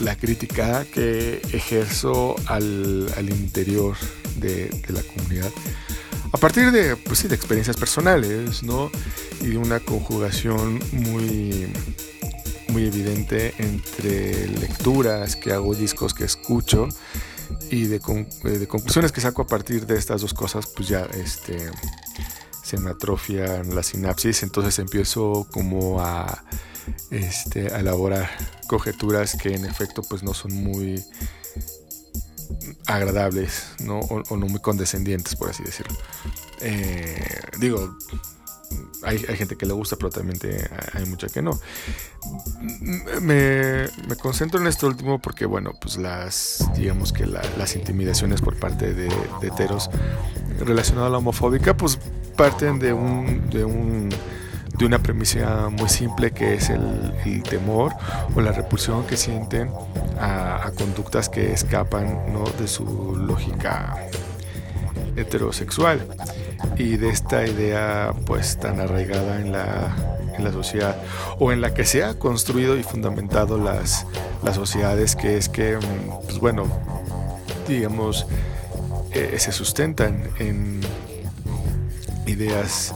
la 0.00 0.16
crítica 0.16 0.86
que 0.86 1.42
ejerzo 1.52 2.34
al, 2.46 3.28
interior 3.28 3.94
de, 4.36 4.70
la 4.88 5.02
comunidad. 5.02 5.50
A 6.32 6.38
partir 6.38 6.70
de, 6.70 6.96
pues 6.96 7.18
sí, 7.18 7.28
de 7.28 7.34
experiencias 7.34 7.76
personales, 7.76 8.62
¿no? 8.62 8.90
Y 9.42 9.48
de 9.48 9.58
una 9.58 9.80
conjugación 9.80 10.80
muy, 10.92 11.66
muy 12.74 12.86
evidente 12.86 13.54
entre 13.58 14.48
lecturas 14.48 15.36
que 15.36 15.52
hago, 15.52 15.76
discos 15.76 16.12
que 16.12 16.24
escucho 16.24 16.88
y 17.70 17.84
de, 17.84 18.00
de 18.42 18.66
conclusiones 18.66 19.12
que 19.12 19.20
saco 19.20 19.42
a 19.42 19.46
partir 19.46 19.86
de 19.86 19.96
estas 19.96 20.22
dos 20.22 20.34
cosas, 20.34 20.66
pues 20.66 20.88
ya 20.88 21.06
este, 21.14 21.70
se 22.64 22.76
me 22.78 22.90
atrofian 22.90 23.72
las 23.76 23.86
sinapsis, 23.86 24.42
entonces 24.42 24.76
empiezo 24.80 25.46
como 25.52 26.00
a, 26.00 26.42
este, 27.12 27.72
a 27.72 27.78
elaborar 27.78 28.28
conjeturas 28.66 29.36
que 29.40 29.54
en 29.54 29.66
efecto 29.66 30.02
pues 30.02 30.24
no 30.24 30.34
son 30.34 30.52
muy 30.52 31.00
agradables 32.86 33.68
¿no? 33.84 34.00
O, 34.00 34.36
no 34.36 34.46
muy 34.46 34.60
condescendientes, 34.60 35.36
por 35.36 35.50
así 35.50 35.62
decirlo. 35.62 35.96
Eh, 36.60 37.40
digo, 37.60 37.96
hay, 39.04 39.18
gente 39.18 39.56
que 39.56 39.66
le 39.66 39.72
gusta, 39.72 39.96
pero 39.96 40.10
también 40.10 40.38
hay 40.92 41.06
mucha 41.06 41.28
que 41.28 41.42
no. 41.42 41.58
Me, 43.20 43.88
concentro 44.20 44.60
en 44.60 44.66
esto 44.66 44.86
último 44.86 45.18
porque, 45.20 45.46
bueno, 45.46 45.72
pues 45.80 45.96
las, 45.96 46.68
digamos 46.76 47.12
que 47.12 47.26
las 47.26 47.76
intimidaciones 47.76 48.40
por 48.40 48.56
parte 48.56 48.94
de, 48.94 49.08
heteros 49.42 49.90
relacionadas 50.58 51.08
a 51.08 51.10
la 51.10 51.18
homofóbica, 51.18 51.76
pues 51.76 51.98
parten 52.36 52.78
de 52.78 52.92
un, 52.92 53.48
de 53.50 53.64
un 53.64 54.10
de 54.76 54.86
una 54.86 54.98
premisa 54.98 55.68
muy 55.68 55.88
simple 55.88 56.32
que 56.32 56.54
es 56.54 56.68
el, 56.70 57.12
temor 57.48 57.92
o 58.34 58.40
la 58.40 58.52
repulsión 58.52 59.06
que 59.06 59.16
sienten 59.16 59.70
a, 60.18 60.72
conductas 60.76 61.28
que 61.28 61.52
escapan 61.52 62.18
de 62.58 62.66
su 62.66 63.16
lógica 63.16 63.96
heterosexual 65.16 66.04
y 66.76 66.96
de 66.96 67.08
esta 67.08 67.46
idea 67.46 68.14
pues 68.26 68.58
tan 68.58 68.80
arraigada 68.80 69.40
en 69.40 69.52
la, 69.52 69.94
en 70.36 70.44
la 70.44 70.52
sociedad 70.52 70.96
o 71.38 71.52
en 71.52 71.60
la 71.60 71.74
que 71.74 71.84
se 71.84 72.04
ha 72.04 72.18
construido 72.18 72.76
y 72.76 72.82
fundamentado 72.82 73.58
las, 73.58 74.06
las 74.42 74.56
sociedades 74.56 75.16
que 75.16 75.36
es 75.36 75.48
que 75.48 75.78
pues 76.24 76.38
bueno 76.38 76.64
digamos 77.68 78.26
eh, 79.12 79.36
se 79.38 79.52
sustentan 79.52 80.28
en 80.38 80.80
ideas 82.26 82.94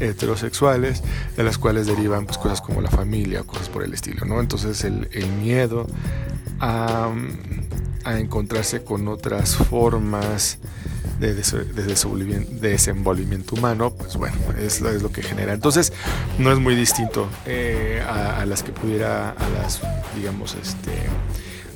heterosexuales 0.00 1.02
de 1.36 1.42
las 1.42 1.58
cuales 1.58 1.86
derivan 1.86 2.26
pues, 2.26 2.38
cosas 2.38 2.60
como 2.60 2.80
la 2.80 2.90
familia, 2.90 3.42
cosas 3.42 3.68
por 3.68 3.82
el 3.82 3.92
estilo, 3.94 4.24
¿no? 4.26 4.40
Entonces 4.40 4.84
el, 4.84 5.08
miedo 5.40 5.86
a, 6.60 7.10
encontrarse 8.06 8.82
con 8.84 9.06
otras 9.08 9.56
formas 9.56 10.58
de, 11.18 11.34
desenvolvimiento 12.60 13.54
humano, 13.54 13.90
pues 13.90 14.16
bueno, 14.16 14.36
es, 14.58 14.80
es, 14.80 15.02
lo 15.02 15.10
que 15.10 15.22
genera. 15.22 15.52
Entonces 15.52 15.92
no 16.38 16.52
es 16.52 16.58
muy 16.58 16.74
distinto 16.74 17.28
eh, 17.46 18.02
a, 18.06 18.40
a, 18.40 18.46
las 18.46 18.62
que 18.62 18.72
pudiera, 18.72 19.30
a 19.30 19.48
las, 19.50 19.80
digamos, 20.16 20.54
este, 20.54 20.92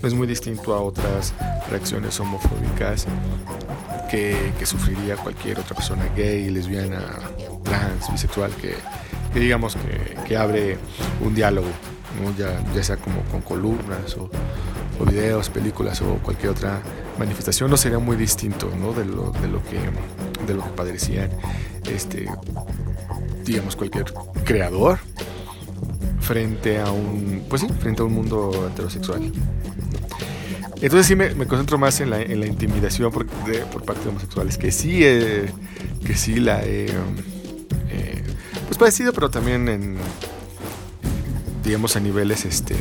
no 0.03 0.09
es 0.09 0.15
muy 0.15 0.27
distinto 0.27 0.75
a 0.75 0.81
otras 0.81 1.33
reacciones 1.71 2.19
homofóbicas 2.19 3.07
que, 4.11 4.67
sufriría 4.67 5.17
cualquier 5.17 5.59
otra 5.59 5.75
persona 5.75 6.05
gay, 6.15 6.51
lesbiana, 6.51 7.01
trans, 7.63 8.11
bisexual, 8.13 8.53
que, 8.57 8.75
digamos 9.39 9.77
que, 10.27 10.37
abre 10.37 10.77
un 11.25 11.35
diálogo, 11.35 11.69
ya, 12.37 12.83
sea 12.83 12.97
como 12.97 13.23
con 13.31 13.41
columnas 13.41 14.17
o, 14.19 14.29
videos, 15.07 15.49
películas 15.49 16.01
o 16.03 16.17
cualquier 16.23 16.51
otra 16.51 16.81
manifestación, 17.19 17.71
no 17.71 17.77
sería 17.77 17.99
muy 17.99 18.17
distinto 18.17 18.69
de, 18.69 19.05
lo, 19.05 19.31
de, 19.31 19.49
lo 19.49 19.63
que, 19.63 19.79
de 20.47 20.55
lo 20.55 20.65
que 20.65 20.71
padecían 20.71 21.31
este, 21.91 22.27
digamos 23.45 23.77
cualquier 23.77 24.13
creador 24.45 24.99
frente 26.21 26.81
a 26.81 26.91
un 26.91 27.45
pues 27.49 27.63
sí, 27.63 27.69
frente 27.81 28.03
a 28.03 28.05
un 28.05 28.15
mundo 28.15 28.69
heterosexual. 28.71 29.33
Entonces 30.81 31.07
sí 31.07 31.15
me, 31.15 31.33
concentro 31.47 31.79
más 31.79 32.01
en 32.01 32.11
la, 32.11 32.21
en 32.21 32.41
la 32.41 32.47
intimidación 32.47 33.13
por, 33.13 33.27
por, 33.27 33.85
parte 33.85 34.03
de 34.03 34.09
homosexuales, 34.09 34.59
que 34.59 34.73
sí, 34.73 34.99
que 34.99 36.15
sí 36.17 36.41
la 36.41 36.63
he 36.65 36.87
eh, 36.87 38.23
pues 38.67 38.79
padecido, 38.79 39.13
pero 39.13 39.31
también 39.31 39.69
en, 39.69 39.97
digamos, 41.63 41.95
a 41.95 42.01
niveles 42.01 42.45
este, 42.45 42.75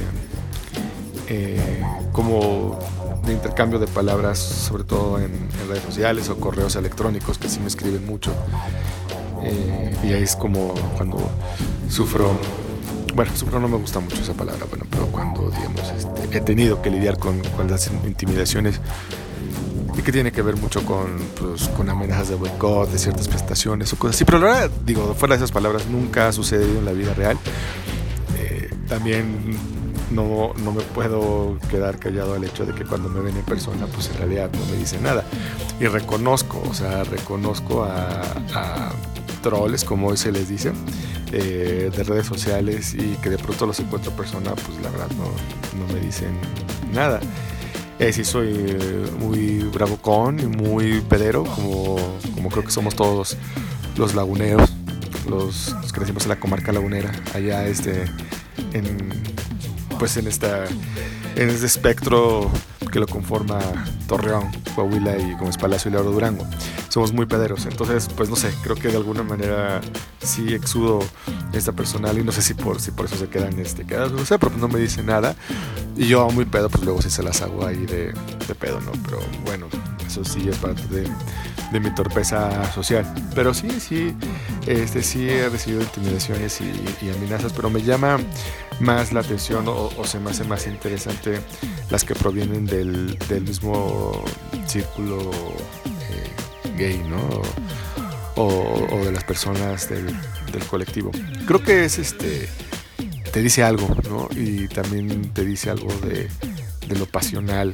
eh, 1.27 1.83
como 2.11 2.79
de 3.25 3.33
intercambio 3.33 3.79
de 3.79 3.87
palabras, 3.87 4.39
sobre 4.39 4.83
todo 4.83 5.19
en, 5.19 5.49
redes 5.67 5.83
sociales 5.83 6.29
o 6.29 6.37
correos 6.37 6.75
electrónicos, 6.75 7.37
que 7.37 7.49
sí 7.49 7.59
me 7.59 7.67
escriben 7.67 8.05
mucho. 8.05 8.33
Eh, 9.43 9.95
y 10.03 10.13
ahí 10.13 10.23
es 10.23 10.35
como 10.35 10.73
cuando 10.97 11.17
sufro 11.89 12.37
bueno, 13.13 13.31
no 13.59 13.67
me 13.67 13.77
gusta 13.77 13.99
mucho 13.99 14.21
esa 14.21 14.33
palabra, 14.33 14.65
bueno, 14.69 14.85
pero 14.89 15.07
cuando, 15.07 15.49
digamos, 15.49 15.81
este, 15.97 16.37
he 16.37 16.41
tenido 16.41 16.81
que 16.81 16.89
lidiar 16.89 17.17
con, 17.17 17.41
las 17.67 17.89
intimidaciones 18.05 18.79
y 19.97 20.01
que 20.01 20.11
tiene 20.11 20.31
que 20.31 20.41
ver 20.41 20.55
mucho 20.55 20.85
con, 20.85 21.17
pues, 21.39 21.67
con 21.69 21.89
amenazas 21.89 22.29
de 22.29 22.35
boicot, 22.35 22.89
de 22.89 22.97
ciertas 22.97 23.27
prestaciones 23.27 23.91
o 23.91 23.97
cosas 23.97 24.15
así, 24.15 24.25
pero 24.25 24.39
la 24.39 24.45
verdad, 24.45 24.71
digo, 24.85 25.13
fuera 25.13 25.35
de 25.35 25.39
esas 25.39 25.51
palabras, 25.51 25.87
nunca 25.87 26.29
ha 26.29 26.31
sucedido 26.31 26.79
en 26.79 26.85
la 26.85 26.93
vida 26.93 27.13
real. 27.13 27.37
Eh, 28.37 28.69
también 28.87 29.57
no, 30.11 30.53
no, 30.63 30.71
me 30.71 30.81
puedo 30.81 31.57
quedar 31.69 31.97
callado 31.97 32.35
al 32.35 32.43
hecho 32.43 32.65
de 32.65 32.73
que 32.73 32.85
cuando 32.85 33.09
me 33.09 33.21
ven 33.21 33.37
en 33.37 33.45
persona, 33.45 33.87
pues 33.87 34.09
en 34.09 34.17
realidad 34.17 34.49
no 34.53 34.65
me 34.71 34.77
dicen 34.77 35.03
nada. 35.03 35.23
Y 35.79 35.85
reconozco, 35.87 36.61
o 36.69 36.73
sea, 36.73 37.03
reconozco 37.03 37.83
a, 37.83 38.21
a 38.53 38.91
como 39.85 40.07
hoy 40.07 40.17
se 40.17 40.31
les 40.31 40.49
dice, 40.49 40.71
eh, 41.31 41.89
de 41.95 42.03
redes 42.03 42.27
sociales 42.27 42.93
y 42.93 43.15
que 43.23 43.29
de 43.29 43.37
pronto 43.37 43.65
los 43.65 43.79
encuentro 43.79 44.11
persona, 44.11 44.53
pues 44.53 44.79
la 44.81 44.89
verdad 44.91 45.07
no, 45.17 45.79
no 45.79 45.93
me 45.93 45.99
dicen 45.99 46.37
nada. 46.93 47.19
Eh, 47.97 48.13
sí 48.13 48.23
soy 48.23 48.77
muy 49.19 49.59
bravocón 49.59 50.39
y 50.39 50.45
muy 50.45 51.01
pedero, 51.01 51.43
como, 51.43 51.97
como 52.33 52.49
creo 52.49 52.63
que 52.63 52.71
somos 52.71 52.95
todos 52.95 53.37
los 53.95 54.15
laguneros, 54.15 54.71
los, 55.29 55.75
que 55.93 55.99
decimos 55.99 56.23
en 56.23 56.29
la 56.29 56.39
comarca 56.39 56.71
lagunera, 56.71 57.11
allá 57.33 57.67
este, 57.67 58.05
en, 58.73 59.09
pues 60.01 60.17
en 60.17 60.25
esta 60.25 60.65
en 61.35 61.49
este 61.49 61.67
espectro 61.67 62.49
que 62.91 62.99
lo 62.99 63.05
conforma 63.05 63.59
Torreón, 64.07 64.49
Coahuila 64.73 65.15
y 65.15 65.35
Gómez 65.35 65.57
Palacio 65.57 65.91
y 65.91 65.93
Lauro 65.93 66.09
Durango. 66.09 66.43
Somos 66.89 67.13
muy 67.13 67.27
pederos, 67.27 67.67
entonces 67.67 68.09
pues 68.17 68.27
no 68.27 68.35
sé, 68.35 68.51
creo 68.63 68.75
que 68.75 68.87
de 68.87 68.97
alguna 68.97 69.21
manera 69.21 69.79
sí 70.19 70.55
exudo 70.55 71.01
esta 71.53 71.73
personal 71.73 72.17
y 72.17 72.23
no 72.23 72.31
sé 72.31 72.41
si 72.41 72.55
por 72.55 72.81
si 72.81 72.89
por 72.89 73.05
eso 73.05 73.15
se 73.15 73.29
quedan 73.29 73.59
este 73.59 73.85
quedados, 73.85 74.11
no 74.13 74.25
sé, 74.25 74.39
pero 74.39 74.57
no 74.57 74.67
me 74.67 74.79
dice 74.79 75.03
nada 75.03 75.35
y 75.95 76.07
yo 76.07 76.27
muy 76.31 76.45
pedo 76.45 76.67
pues 76.71 76.83
luego 76.83 76.99
sí 77.03 77.11
se 77.11 77.21
las 77.21 77.43
hago 77.43 77.67
ahí 77.67 77.85
de, 77.85 78.11
de 78.47 78.55
pedo, 78.55 78.81
¿no? 78.81 78.93
Pero 79.05 79.19
bueno, 79.45 79.67
eso 80.07 80.25
sí 80.25 80.49
es 80.49 80.57
parte 80.57 80.81
de, 80.87 81.07
de 81.71 81.79
mi 81.79 81.93
torpeza 81.93 82.71
social. 82.71 83.05
Pero 83.33 83.53
sí, 83.53 83.69
sí, 83.79 84.15
este 84.67 85.01
sí 85.01 85.29
he 85.29 85.49
recibido 85.49 85.81
intimidaciones 85.81 86.59
y, 86.61 87.09
amenazas, 87.09 87.53
pero 87.53 87.69
me 87.69 87.81
llama 87.81 88.19
más 88.79 89.11
la 89.13 89.21
atención 89.21 89.65
o, 89.67 89.89
se 90.05 90.19
me 90.19 90.31
hace 90.31 90.43
más 90.43 90.67
interesante 90.67 91.39
las 91.89 92.03
que 92.03 92.15
provienen 92.15 92.65
del, 92.65 93.17
del 93.27 93.43
mismo 93.43 94.23
círculo 94.65 95.19
eh, 95.19 96.77
gay, 96.77 97.03
¿no? 97.07 97.41
O, 98.35 99.03
de 99.03 99.11
las 99.11 99.23
personas 99.23 99.89
del, 99.89 100.15
colectivo. 100.69 101.11
Creo 101.45 101.63
que 101.63 101.85
es 101.85 101.97
este 101.97 102.49
te 103.31 103.41
dice 103.41 103.63
algo, 103.63 103.87
¿no? 104.09 104.27
Y 104.35 104.67
también 104.67 105.31
te 105.31 105.45
dice 105.45 105.69
algo 105.69 105.87
de 106.03 106.29
lo 106.97 107.05
pasional 107.05 107.73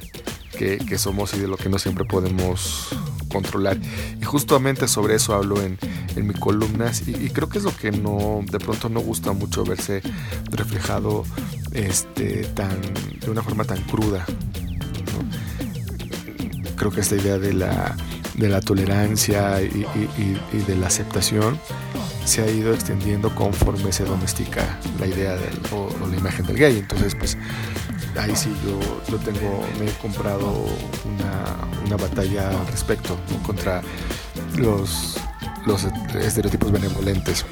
que, 0.57 0.97
somos 0.97 1.33
y 1.35 1.39
de 1.39 1.47
lo 1.47 1.55
que 1.55 1.69
no 1.69 1.77
siempre 1.77 2.03
podemos 2.03 2.89
controlar. 3.37 3.77
Y 4.19 4.25
justamente 4.25 4.87
sobre 4.87 5.15
eso 5.15 5.35
hablo 5.35 5.61
en, 5.61 5.77
en 6.15 6.27
mis 6.27 6.37
columnas 6.37 7.07
y, 7.07 7.29
creo 7.29 7.49
que 7.49 7.59
es 7.59 7.63
lo 7.63 7.75
que 7.75 7.91
no 7.91 8.41
de 8.51 8.59
pronto 8.59 8.89
no 8.89 8.99
gusta 8.99 9.31
mucho 9.31 9.63
verse 9.63 10.01
reflejado 10.51 11.23
este, 11.71 12.43
tan, 12.55 12.81
de 13.21 13.29
una 13.29 13.43
forma 13.43 13.63
tan 13.63 13.81
cruda. 13.83 14.25
Creo 16.75 16.91
que 16.91 17.01
esta 17.01 17.15
idea 17.15 17.37
de 17.37 17.53
la, 17.53 17.95
de 18.35 18.49
la 18.49 18.61
tolerancia 18.61 19.61
y, 19.61 19.85
de 20.67 20.75
la 20.75 20.87
aceptación 20.87 21.59
se 22.27 22.41
ha 22.41 22.51
ido 22.51 22.73
extendiendo 22.73 23.33
conforme 23.33 23.93
se 23.93 24.03
domestica 24.03 24.77
la 24.99 25.07
idea 25.07 25.35
del, 25.35 25.59
o, 25.71 25.89
la 26.09 26.17
imagen 26.17 26.45
del 26.45 26.57
gay. 26.57 26.77
Entonces, 26.77 27.15
pues 27.15 27.37
ahí 28.19 28.35
sí 28.35 28.53
yo, 28.65 29.17
tengo, 29.19 29.65
me 29.79 29.87
he 29.89 29.93
comprado 29.93 30.65
una, 31.05 31.95
batalla 31.95 32.49
al 32.49 32.67
respecto 32.67 33.17
contra 33.45 33.81
los, 34.57 35.17
los 35.65 35.85
estereotipos 36.19 36.69
benevolentes 36.71 37.45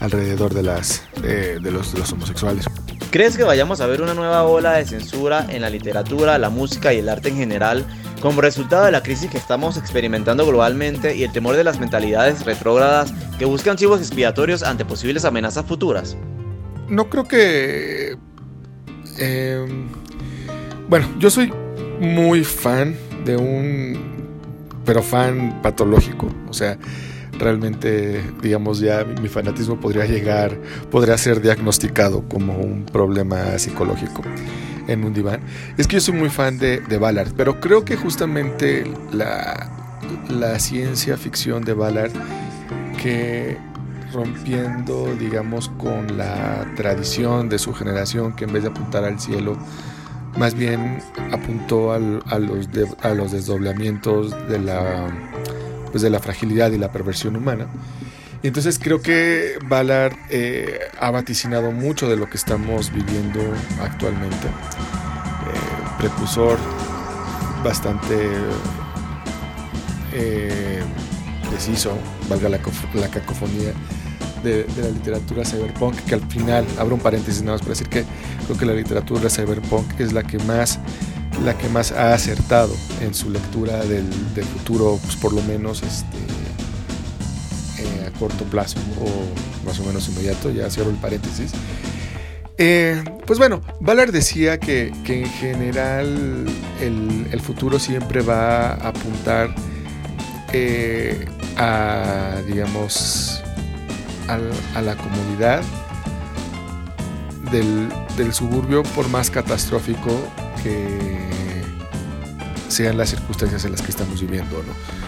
alrededor 0.00 0.52
de, 0.52 0.64
las, 0.64 1.02
de, 1.22 1.60
los, 1.60 1.92
de 1.92 2.00
los 2.00 2.12
homosexuales. 2.12 2.66
¿Crees 3.10 3.36
que 3.36 3.44
vayamos 3.44 3.80
a 3.80 3.86
ver 3.86 4.02
una 4.02 4.12
nueva 4.12 4.42
ola 4.42 4.72
de 4.72 4.86
censura 4.86 5.46
en 5.48 5.62
la 5.62 5.70
literatura, 5.70 6.36
la 6.36 6.50
música 6.50 6.92
y 6.92 6.98
el 6.98 7.08
arte 7.08 7.28
en 7.28 7.36
general 7.36 7.86
como 8.20 8.40
resultado 8.40 8.84
de 8.84 8.92
la 8.92 9.02
crisis 9.02 9.30
que 9.30 9.38
estamos 9.38 9.76
experimentando 9.76 10.46
globalmente 10.46 11.16
y 11.16 11.24
el 11.24 11.32
temor 11.32 11.56
de 11.56 11.64
las 11.64 11.78
mentalidades 11.78 12.44
retrógradas 12.44 13.12
que 13.38 13.44
buscan 13.44 13.76
chivos 13.76 14.00
expiatorios 14.00 14.62
ante 14.62 14.84
posibles 14.84 15.24
amenazas 15.24 15.64
futuras? 15.66 16.16
No 16.88 17.10
creo 17.10 17.24
que 17.28 18.16
Em, 19.18 19.88
bueno, 20.88 21.06
yo 21.18 21.28
soy 21.28 21.52
muy 22.00 22.44
fan 22.44 22.96
de 23.24 23.36
un, 23.36 23.98
pero 24.84 25.02
fan 25.02 25.60
patológico, 25.60 26.28
o 26.48 26.52
sea, 26.52 26.78
realmente, 27.38 28.22
digamos, 28.40 28.78
ya 28.78 29.04
mi 29.04 29.28
fanatismo 29.28 29.78
podría 29.80 30.06
llegar, 30.06 30.56
podría 30.90 31.18
ser 31.18 31.40
diagnosticado 31.40 32.22
como 32.28 32.56
un 32.58 32.84
problema 32.86 33.58
psicológico 33.58 34.22
en 34.88 35.04
un 35.04 35.14
diván. 35.14 35.40
Es 35.76 35.86
que 35.86 35.96
yo 35.96 36.00
soy 36.00 36.14
muy 36.14 36.30
fan 36.30 36.58
de, 36.58 36.80
Ballard, 36.98 37.32
pero 37.36 37.60
creo 37.60 37.84
que 37.84 37.96
justamente 37.96 38.84
la, 39.12 39.70
ciencia 40.58 41.16
ficción 41.16 41.64
de 41.64 41.74
Ballard, 41.74 42.12
que 43.00 43.56
rompiendo, 44.12 45.14
digamos, 45.16 45.68
con 45.68 46.16
la 46.16 46.66
tradición 46.76 47.48
de 47.48 47.58
su 47.58 47.72
generación 47.74 48.34
que 48.34 48.44
en 48.44 48.52
vez 48.52 48.62
de 48.64 48.70
apuntar 48.70 49.04
al 49.04 49.20
cielo, 49.20 49.56
más 50.36 50.54
bien 50.54 50.98
apuntó 51.30 51.92
a, 51.92 51.98
los 51.98 52.68
a 53.02 53.10
los 53.10 53.32
desdoblamientos 53.32 54.30
de 54.48 54.58
la, 54.58 55.06
pues 55.90 56.02
de 56.02 56.10
la 56.10 56.20
fragilidad 56.20 56.72
y 56.72 56.78
la 56.78 56.90
perversión 56.90 57.36
humana. 57.36 57.68
Entonces 58.42 58.78
creo 58.78 59.02
que 59.02 59.58
Ballard 59.64 60.14
eh, 60.30 60.78
ha 61.00 61.10
vaticinado 61.10 61.72
mucho 61.72 62.08
de 62.08 62.16
lo 62.16 62.28
que 62.30 62.36
estamos 62.36 62.92
viviendo 62.92 63.40
actualmente. 63.82 64.46
Eh, 64.46 65.98
precursor 65.98 66.58
bastante 67.64 68.14
eh, 70.12 70.82
preciso, 71.50 71.98
valga 72.28 72.48
la, 72.48 72.58
cacofonía, 72.58 73.72
de, 74.42 74.66
la 74.80 74.88
literatura 74.90 75.44
cyberpunk, 75.44 75.96
que 76.04 76.14
al 76.14 76.22
final, 76.30 76.64
abro 76.78 76.94
un 76.94 77.00
paréntesis 77.00 77.42
nada 77.42 77.54
más 77.54 77.62
para 77.62 77.70
decir 77.70 77.88
que 77.88 78.04
creo 78.46 78.56
que 78.56 78.66
la 78.66 78.74
literatura 78.74 79.28
cyberpunk 79.28 79.98
es 79.98 80.12
la 80.12 80.22
que 80.22 80.38
más 80.40 80.78
la 81.44 81.56
que 81.56 81.68
más 81.68 81.92
ha 81.92 82.14
acertado 82.14 82.74
en 83.00 83.14
su 83.14 83.30
lectura 83.30 83.84
del, 83.84 84.04
futuro, 84.56 84.98
pues 85.02 85.14
por 85.16 85.32
lo 85.32 85.40
menos 85.42 85.82
este, 85.82 86.16
corto 88.18 88.44
plazo 88.44 88.78
o 89.00 89.66
más 89.66 89.78
o 89.80 89.84
menos 89.84 90.08
inmediato, 90.08 90.50
ya 90.50 90.70
cierro 90.70 90.90
el 90.90 90.96
paréntesis. 90.96 91.52
Eh, 92.56 93.02
pues 93.26 93.38
bueno, 93.38 93.60
Ballard 93.80 94.10
decía 94.10 94.58
que, 94.58 94.92
que 95.04 95.22
en 95.22 95.30
general 95.30 96.46
el, 96.80 97.28
el, 97.30 97.40
futuro 97.40 97.78
siempre 97.78 98.20
va 98.20 98.70
a 98.70 98.88
apuntar 98.88 99.54
eh, 100.52 101.24
a, 101.56 102.42
digamos, 102.46 103.42
a 104.26 104.82
la 104.82 104.96
comodidad 104.96 105.62
del, 107.50 108.32
suburbio, 108.32 108.82
por 108.82 109.08
más 109.08 109.30
catastrófico 109.30 110.10
que 110.62 110.98
sean 112.68 112.98
las 112.98 113.10
circunstancias 113.10 113.64
en 113.64 113.72
las 113.72 113.82
que 113.82 113.90
estamos 113.90 114.20
viviendo. 114.20 114.62
¿no? 114.62 115.07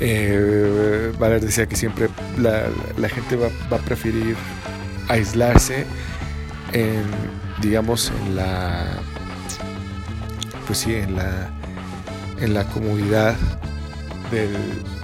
Eh, 0.00 1.12
Valer 1.18 1.40
decía 1.40 1.66
que 1.66 1.76
siempre 1.76 2.08
la, 2.38 3.08
gente 3.08 3.36
va, 3.36 3.48
a 3.70 3.78
preferir 3.78 4.36
aislarse 5.08 5.86
en, 6.72 7.04
digamos, 7.62 8.12
en 8.24 8.36
la, 8.36 9.00
pues 10.66 10.80
sí, 10.80 10.94
en 10.94 11.16
la, 11.16 11.50
en 12.40 12.54
la 12.54 12.64
comodidad 12.64 13.36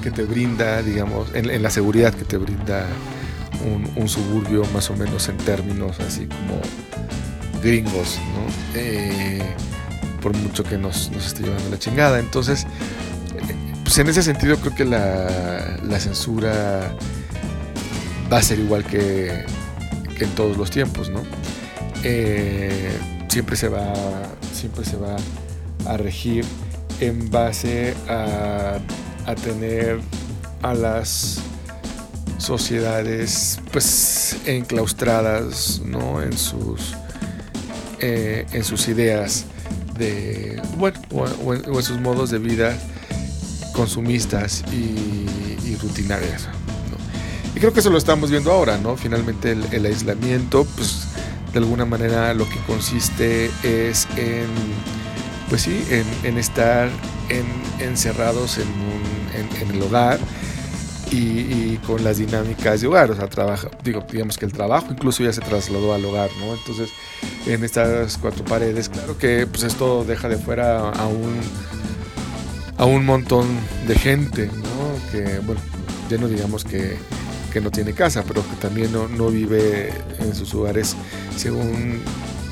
que 0.02 0.10
te 0.10 0.24
brinda, 0.24 0.82
digamos, 0.82 1.28
en 1.34 1.62
la 1.62 1.70
seguridad 1.70 2.12
que 2.12 2.24
te 2.24 2.36
brinda 2.36 2.86
un, 3.64 4.08
suburbio 4.08 4.64
más 4.72 4.90
o 4.90 4.96
menos 4.96 5.28
en 5.28 5.36
términos 5.38 6.00
así 6.00 6.26
como 6.26 6.60
gringos, 7.62 8.18
¿no? 8.34 8.80
Eh, 8.80 9.42
por 10.20 10.36
mucho 10.36 10.64
que 10.64 10.78
nos, 10.78 11.10
esté 11.12 11.42
llevando 11.44 11.70
la 11.70 11.78
chingada. 11.78 12.18
Entonces, 12.18 12.66
pues 13.92 13.98
en 13.98 14.08
ese 14.08 14.22
sentido 14.22 14.56
creo 14.56 14.74
que 14.74 14.86
la, 14.86 16.00
censura 16.00 16.96
va 18.32 18.38
a 18.38 18.42
ser 18.42 18.58
igual 18.58 18.84
que, 18.84 19.44
en 20.18 20.30
todos 20.30 20.56
los 20.56 20.70
tiempos, 20.70 21.10
¿no? 21.10 21.20
Eh, 22.02 22.90
siempre 23.28 23.54
se 23.54 23.68
va 23.68 23.92
siempre 24.50 24.86
se 24.86 24.96
va 24.96 25.14
a 25.84 25.98
regir 25.98 26.42
en 27.00 27.30
base 27.30 27.92
a, 28.08 28.78
tener 29.44 30.00
a 30.62 30.72
las 30.72 31.40
sociedades 32.38 33.60
pues 33.72 34.38
enclaustradas 34.46 35.82
¿no? 35.84 36.22
en 36.22 36.38
sus 36.38 36.94
eh, 38.00 38.46
en 38.52 38.64
sus 38.64 38.88
ideas 38.88 39.44
de 39.98 40.62
bueno 40.78 40.98
o, 41.10 41.52
en, 41.52 41.82
sus 41.82 42.00
modos 42.00 42.30
de 42.30 42.38
vida 42.38 42.74
consumistas 43.72 44.64
y, 44.72 45.26
rutinarias 45.80 46.48
y 47.56 47.58
creo 47.58 47.72
que 47.72 47.80
eso 47.80 47.90
lo 47.90 47.98
estamos 47.98 48.30
viendo 48.30 48.52
ahora 48.52 48.78
no 48.78 48.96
finalmente 48.96 49.52
el, 49.52 49.86
aislamiento 49.86 50.64
pues 50.76 51.08
de 51.52 51.58
alguna 51.58 51.84
manera 51.84 52.34
lo 52.34 52.48
que 52.48 52.58
consiste 52.66 53.50
es 53.64 54.06
en 54.16 54.46
pues 55.48 55.62
sí 55.62 55.84
en, 56.22 56.38
estar 56.38 56.88
encerrados 57.80 58.58
en, 58.58 58.68
un, 58.68 59.60
en 59.60 59.74
el 59.74 59.82
hogar 59.82 60.20
y, 61.12 61.76
con 61.86 62.02
las 62.02 62.18
dinámicas 62.18 62.80
de 62.80 62.86
hogar, 62.86 63.10
o 63.10 63.16
sea, 63.16 63.28
trabaja, 63.28 63.68
digo, 63.84 64.04
digamos 64.10 64.38
que 64.38 64.46
el 64.46 64.52
trabajo 64.52 64.88
incluso 64.90 65.22
ya 65.22 65.32
se 65.32 65.40
trasladó 65.40 65.94
al 65.94 66.04
hogar, 66.04 66.30
¿no? 66.40 66.54
Entonces, 66.54 66.90
en 67.46 67.62
estas 67.64 68.18
cuatro 68.18 68.44
paredes, 68.44 68.88
claro 68.88 69.18
que 69.18 69.46
pues 69.46 69.62
esto 69.62 70.04
deja 70.04 70.28
de 70.28 70.36
fuera 70.36 70.90
a 70.90 71.06
un, 71.06 71.40
a 72.78 72.84
un 72.84 73.04
montón 73.04 73.46
de 73.86 73.94
gente, 73.94 74.46
¿no? 74.46 75.10
Que, 75.10 75.38
bueno, 75.40 75.60
ya 76.08 76.18
no 76.18 76.28
digamos 76.28 76.64
que, 76.64 76.96
que 77.52 77.60
no 77.60 77.70
tiene 77.70 77.92
casa, 77.92 78.24
pero 78.26 78.42
que 78.42 78.56
también 78.56 78.92
no, 78.92 79.08
no 79.08 79.28
vive 79.28 79.92
en 80.20 80.34
sus 80.34 80.54
hogares 80.54 80.96
según 81.36 82.00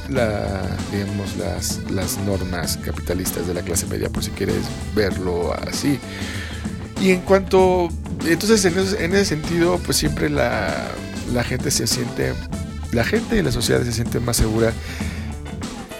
la, 0.09 0.77
digamos, 0.93 1.37
las, 1.37 1.81
las 1.91 2.19
normas 2.19 2.79
capitalistas 2.79 3.47
de 3.47 3.55
la 3.55 3.63
clase 3.63 3.87
media, 3.87 4.09
por 4.09 4.23
si 4.23 4.31
quieres 4.31 4.63
verlo 4.95 5.55
así. 5.55 5.99
Y 7.01 7.11
en 7.11 7.21
cuanto, 7.21 7.89
entonces 8.27 8.65
en 8.65 8.79
ese, 8.79 9.05
en 9.05 9.15
ese 9.15 9.25
sentido, 9.25 9.79
pues 9.79 9.97
siempre 9.97 10.29
la, 10.29 10.89
la, 11.33 11.45
gente 11.45 11.71
se 11.71 11.87
siente, 11.87 12.35
la 12.93 13.05
gente 13.05 13.37
y 13.39 13.43
la 13.43 13.53
sociedad 13.53 13.83
se 13.83 13.93
siente 13.93 14.21
más 14.21 14.37
segura 14.37 14.73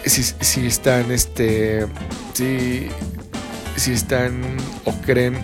si, 0.05 0.23
si 0.23 0.65
están, 0.65 1.11
este, 1.11 1.87
si, 2.33 2.87
si 3.81 3.93
están 3.93 4.57
o 4.85 4.93
creen 5.01 5.39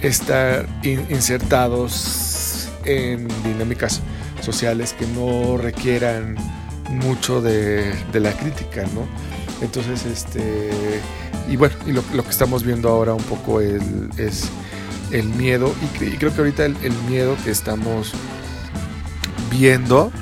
estar 0.00 0.64
insertados 0.84 2.68
en 2.84 3.26
dinámicas 3.42 4.00
sociales 4.40 4.92
que 4.92 5.04
no 5.08 5.56
requieran 5.56 6.36
mucho 6.88 7.42
de, 7.42 7.92
la 8.12 8.30
crítica, 8.30 8.84
¿no? 8.94 9.08
Entonces, 9.60 10.06
este, 10.06 10.70
y 11.48 11.56
bueno, 11.56 11.74
y 11.84 11.90
lo, 11.90 12.02
que 12.04 12.30
estamos 12.30 12.62
viendo 12.62 12.90
ahora 12.90 13.12
un 13.12 13.24
poco 13.24 13.60
es 13.60 13.82
el 15.10 15.24
miedo, 15.30 15.74
y, 15.82 16.16
creo 16.16 16.32
que 16.32 16.38
ahorita 16.38 16.64
el, 16.64 16.76
miedo 17.08 17.36
que 17.42 17.50
estamos 17.50 18.12
viendo, 19.50 20.12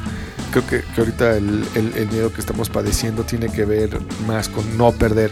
creo 0.53 0.67
que, 0.67 0.83
ahorita 0.99 1.37
el, 1.37 2.09
miedo 2.11 2.33
que 2.33 2.41
estamos 2.41 2.71
padeciendo 2.71 3.25
tiene 3.25 3.49
que 3.51 3.67
ver 3.67 4.01
más 4.27 4.49
con 4.49 4.79
no 4.79 4.91
perder, 4.93 5.31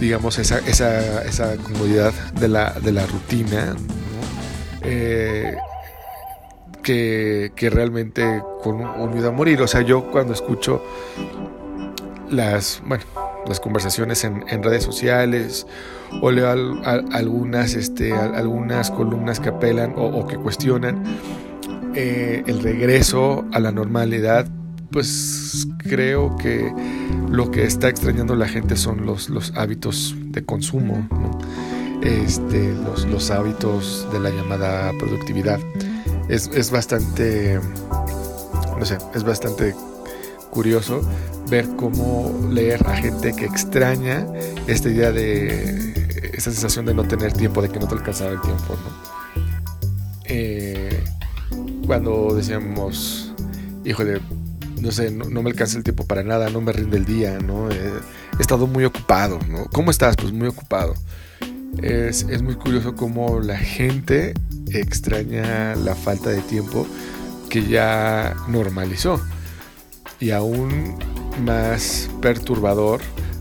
digamos, 0.00 0.38
esa, 0.38 0.58
esa, 0.60 1.22
esa 1.22 1.56
comodidad 1.56 2.12
de 2.32 2.48
la, 2.48 2.72
de 2.72 2.92
la 2.92 3.06
rutina, 3.06 3.76
eh, 4.82 5.56
que, 6.82 7.70
realmente 7.70 8.42
con 8.62 8.80
un, 8.80 9.12
miedo 9.12 9.28
a 9.28 9.32
morir. 9.32 9.60
O 9.62 9.68
sea, 9.68 9.82
yo 9.82 10.10
cuando 10.10 10.32
escucho 10.32 10.82
las, 12.30 12.82
bueno, 12.86 13.04
las 13.46 13.60
conversaciones 13.60 14.24
en, 14.24 14.62
redes 14.62 14.82
sociales 14.82 15.66
o 16.22 16.30
leo 16.30 16.50
algunas, 16.50 17.74
este, 17.74 18.12
algunas 18.12 18.90
columnas 18.90 19.38
que 19.38 19.50
apelan 19.50 19.94
o, 19.96 20.26
que 20.26 20.36
cuestionan 20.36 21.04
eh, 21.94 22.42
el 22.46 22.62
regreso 22.62 23.44
a 23.52 23.60
la 23.60 23.70
normalidad, 23.70 24.46
pues 24.90 25.66
creo 25.78 26.36
que 26.36 26.72
lo 27.30 27.50
que 27.50 27.64
está 27.64 27.88
extrañando 27.88 28.34
la 28.34 28.48
gente 28.48 28.76
son 28.76 29.06
los, 29.06 29.28
los 29.28 29.52
hábitos 29.56 30.14
de 30.18 30.44
consumo, 30.44 31.08
este, 32.02 32.74
los, 32.74 33.06
los 33.06 33.30
hábitos 33.30 34.08
de 34.12 34.20
la 34.20 34.30
llamada 34.30 34.92
productividad 34.98 35.60
es, 36.30 36.70
bastante, 36.70 37.60
no 38.78 38.84
sé, 38.84 38.98
es 39.14 39.24
bastante 39.24 39.74
curioso 40.50 41.02
ver 41.48 41.68
cómo 41.76 42.48
leer 42.50 42.86
a 42.86 42.96
gente 42.96 43.32
que 43.32 43.44
extraña 43.46 44.26
esta 44.66 44.88
idea 44.88 45.10
de 45.10 45.92
esa 46.32 46.52
sensación 46.52 46.86
de 46.86 46.94
no 46.94 47.04
tener 47.04 47.32
tiempo, 47.32 47.60
de 47.62 47.68
que 47.68 47.80
no 47.80 47.88
te 47.88 47.94
alcanzaba 47.94 48.30
el 48.30 48.40
tiempo. 48.40 48.76
Eh, 50.24 51.02
cuando 51.86 52.34
decíamos, 52.34 53.34
híjole, 53.84 54.20
no 54.80 54.90
sé, 54.92 55.10
no, 55.10 55.42
me 55.42 55.50
alcanza 55.50 55.78
el 55.78 55.84
tiempo 55.84 56.06
para 56.06 56.22
nada, 56.22 56.50
no 56.50 56.60
me 56.60 56.72
rinde 56.72 56.96
el 56.96 57.04
día, 57.04 57.38
¿no? 57.38 57.70
Eh, 57.70 57.92
he 58.38 58.40
estado 58.40 58.66
muy 58.66 58.84
ocupado, 58.84 59.38
¿no? 59.48 59.66
¿Cómo 59.66 59.90
estás? 59.90 60.16
Pues 60.16 60.32
muy 60.32 60.48
ocupado. 60.48 60.94
Es, 61.82 62.22
es 62.28 62.42
muy 62.42 62.56
curioso 62.56 62.94
cómo 62.94 63.40
la 63.40 63.56
gente 63.56 64.34
extraña 64.72 65.74
la 65.76 65.94
falta 65.94 66.30
de 66.30 66.40
tiempo 66.42 66.86
que 67.48 67.66
ya 67.66 68.34
normalizó. 68.48 69.20
Y 70.18 70.30
aún 70.30 70.96
más 71.44 72.10
perturbador 72.20 73.00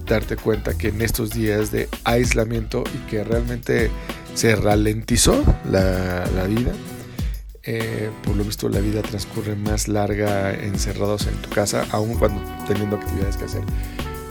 darte 0.10 0.36
cuenta 0.36 0.78
que 0.78 0.90
en 0.90 1.02
estos 1.02 1.32
días 1.32 1.72
de 1.72 1.88
aislamiento 2.04 2.84
y 2.94 3.10
que 3.10 3.24
realmente 3.24 3.90
se 4.34 4.56
ralentizó 4.56 5.44
la, 5.70 6.26
vida, 6.48 6.72
eh, 7.64 8.10
por 8.24 8.36
lo 8.36 8.44
visto 8.44 8.70
la 8.70 8.80
vida 8.80 9.02
transcurre 9.02 9.56
más 9.56 9.88
larga 9.88 10.54
encerrados 10.54 11.28
en 11.28 11.36
tu 11.42 11.50
casa, 11.50 11.86
aún 11.92 12.16
cuando 12.16 12.42
teniendo 12.68 12.96
actividades 12.96 13.38
que 13.38 13.46
hacer. 13.46 13.64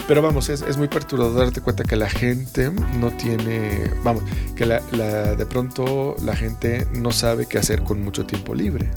Pero 0.09 0.23
vamos, 0.23 0.49
es, 0.49 0.79
muy 0.79 0.89
perturbador 0.89 1.45
darte 1.45 1.61
cuenta 1.61 1.85
que 1.85 1.95
la 1.95 2.09
gente 2.09 2.71
no 2.99 3.11
tiene, 3.11 3.91
vamos, 4.03 4.23
que 4.57 4.65
la, 4.65 4.81
de 4.81 5.45
pronto 5.45 6.17
la 6.25 6.35
gente 6.35 6.87
no 6.95 7.13
sabe 7.13 7.45
qué 7.45 7.59
hacer 7.59 7.83
con 7.83 8.03
mucho 8.03 8.25
tiempo 8.25 8.55
libre. 8.55 8.89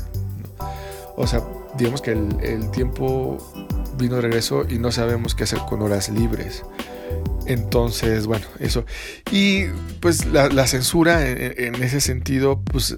O 1.18 1.28
sea, 1.28 1.44
digamos 1.78 2.02
que 2.02 2.12
el, 2.12 2.72
tiempo 2.72 3.38
vino 3.98 4.16
de 4.16 4.22
regreso 4.22 4.66
y 4.70 4.80
no 4.80 4.94
sabemos 4.94 5.36
qué 5.36 5.44
hacer 5.44 5.60
con 5.68 5.82
horas 5.82 6.08
libres. 6.08 6.64
Entonces, 7.46 8.26
bueno, 8.26 8.46
eso. 8.60 8.86
Y 9.32 9.66
pues 10.00 10.26
la, 10.26 10.66
censura 10.66 11.28
en, 11.28 11.76
ese 11.84 12.00
sentido, 12.00 12.62
pues 12.62 12.96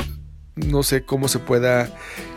no 0.56 0.84
sé 0.84 1.04
cómo 1.04 1.28
se 1.28 1.40
pueda 1.40 1.90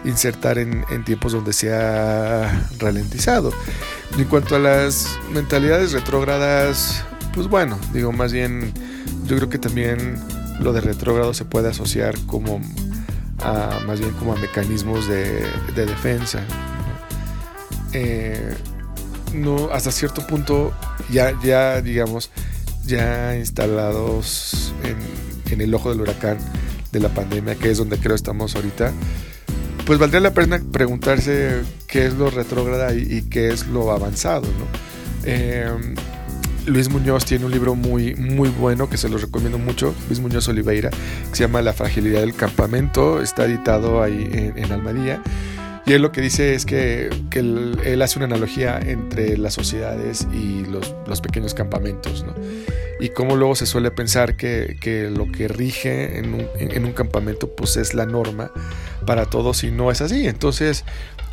insertar 0.05 0.59
en, 0.59 0.85
tiempos 1.05 1.33
donde 1.33 1.53
se 1.53 1.73
ha 1.75 2.69
ralentizado. 2.79 3.53
En 4.17 4.25
cuanto 4.25 4.57
a 4.57 4.59
las 4.59 5.19
mentalidades 5.33 5.93
retrógradas, 5.93 7.05
pues 7.35 7.49
bueno, 7.49 7.79
digo, 7.93 8.13
más 8.13 8.33
bien, 8.33 8.73
yo 9.27 9.37
creo 9.37 9.49
que 9.49 9.59
también 9.59 10.17
lo 10.61 10.73
de 10.73 10.81
retrógrado 10.81 11.35
se 11.35 11.45
puede 11.45 11.69
asociar 11.69 12.17
como 12.27 12.61
a, 13.41 13.81
más 13.87 14.01
bien 14.01 14.13
como 14.13 14.33
a 14.33 14.37
mecanismos 14.37 15.07
de, 15.07 15.45
defensa. 15.75 16.41
Eh, 17.93 18.55
no, 19.35 19.69
hasta 19.73 19.93
cierto 19.93 20.27
punto, 20.27 20.73
ya, 21.11 21.39
ya 21.43 21.83
digamos, 21.83 22.31
ya 22.87 23.37
instalados 23.37 24.73
en, 24.85 25.53
en 25.53 25.61
el 25.61 25.75
ojo 25.75 25.91
del 25.91 26.01
huracán, 26.01 26.39
de 26.97 27.09
la 27.09 27.15
pandemia, 27.15 27.55
que 27.55 27.71
es 27.71 27.79
donde 27.79 27.99
creo 27.99 28.15
estamos 28.15 28.55
ahorita, 28.57 28.93
pues 29.87 29.99
valdría 29.99 30.21
la 30.21 30.35
pena 30.35 30.61
preguntarse 30.73 31.63
qué 31.87 32.07
es 32.07 32.15
lo 32.15 32.31
retrógrada 32.31 32.95
y, 32.95 33.23
qué 33.31 33.49
es 33.49 33.67
lo 33.69 33.93
avanzado, 33.93 34.49
em, 35.25 35.95
Luis 36.67 36.89
Muñoz 36.89 37.25
tiene 37.25 37.45
un 37.45 37.53
libro 37.53 37.77
muy, 37.77 38.17
muy 38.17 38.49
bueno 38.49 38.91
que 38.91 38.97
se 38.97 39.09
lo 39.09 39.19
recomiendo 39.19 39.59
mucho, 39.59 39.95
Luis 40.09 40.19
Muñoz 40.19 40.49
Oliveira, 40.49 40.91
que 40.91 41.37
se 41.37 41.45
llama 41.45 41.63
La 41.63 41.73
fragilidad 41.73 42.21
del 42.21 42.35
campamento, 42.35 43.23
está 43.23 43.45
editado 43.45 44.03
ahí 44.03 44.29
en, 44.33 44.59
en 44.59 44.73
Almadía. 44.73 45.23
Y 45.87 45.93
él 45.93 46.03
lo 46.03 46.11
que 46.11 46.21
dice 46.21 46.55
es 46.57 46.67
que, 46.67 47.09
él, 47.31 48.03
hace 48.03 48.19
una 48.19 48.27
analogía 48.27 48.81
entre 48.81 49.39
las 49.39 49.55
sociedades 49.55 50.27
y 50.33 50.65
los, 50.67 51.21
pequeños 51.21 51.55
campamentos, 51.55 52.25
¿no? 52.25 52.35
Y 53.01 53.11
cómo 53.11 53.37
luego 53.37 53.55
se 53.55 53.67
suele 53.67 53.91
pensar 53.91 54.37
que, 54.37 55.11
lo 55.15 55.31
que 55.31 55.49
rige 55.49 56.19
en 56.19 56.85
un, 56.85 56.93
campamento 56.93 57.55
pues 57.55 57.77
es 57.77 57.95
la 57.95 58.07
norma 58.07 58.51
para 59.07 59.27
todos 59.27 59.65
y 59.65 59.71
no 59.71 59.91
es 59.91 60.01
así. 60.01 60.27
Entonces, 60.27 60.85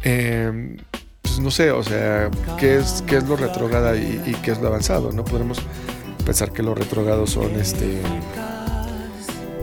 em, 0.03 0.77
pues 1.21 1.39
no 1.39 1.51
sé, 1.51 1.71
o 1.71 1.83
sea, 1.83 2.29
¿qué 2.59 2.77
es, 2.77 3.03
qué 3.07 3.17
es 3.17 3.23
lo 3.23 3.35
retrógrada 3.37 3.95
y, 3.95 4.35
qué 4.43 4.51
es 4.51 4.59
lo 4.59 4.67
avanzado? 4.67 5.11
No 5.11 5.23
podemos 5.23 5.59
pensar 6.25 6.51
que 6.51 6.63
lo 6.63 6.75
retrógrado 6.75 7.27
son 7.27 7.55
este 7.55 8.01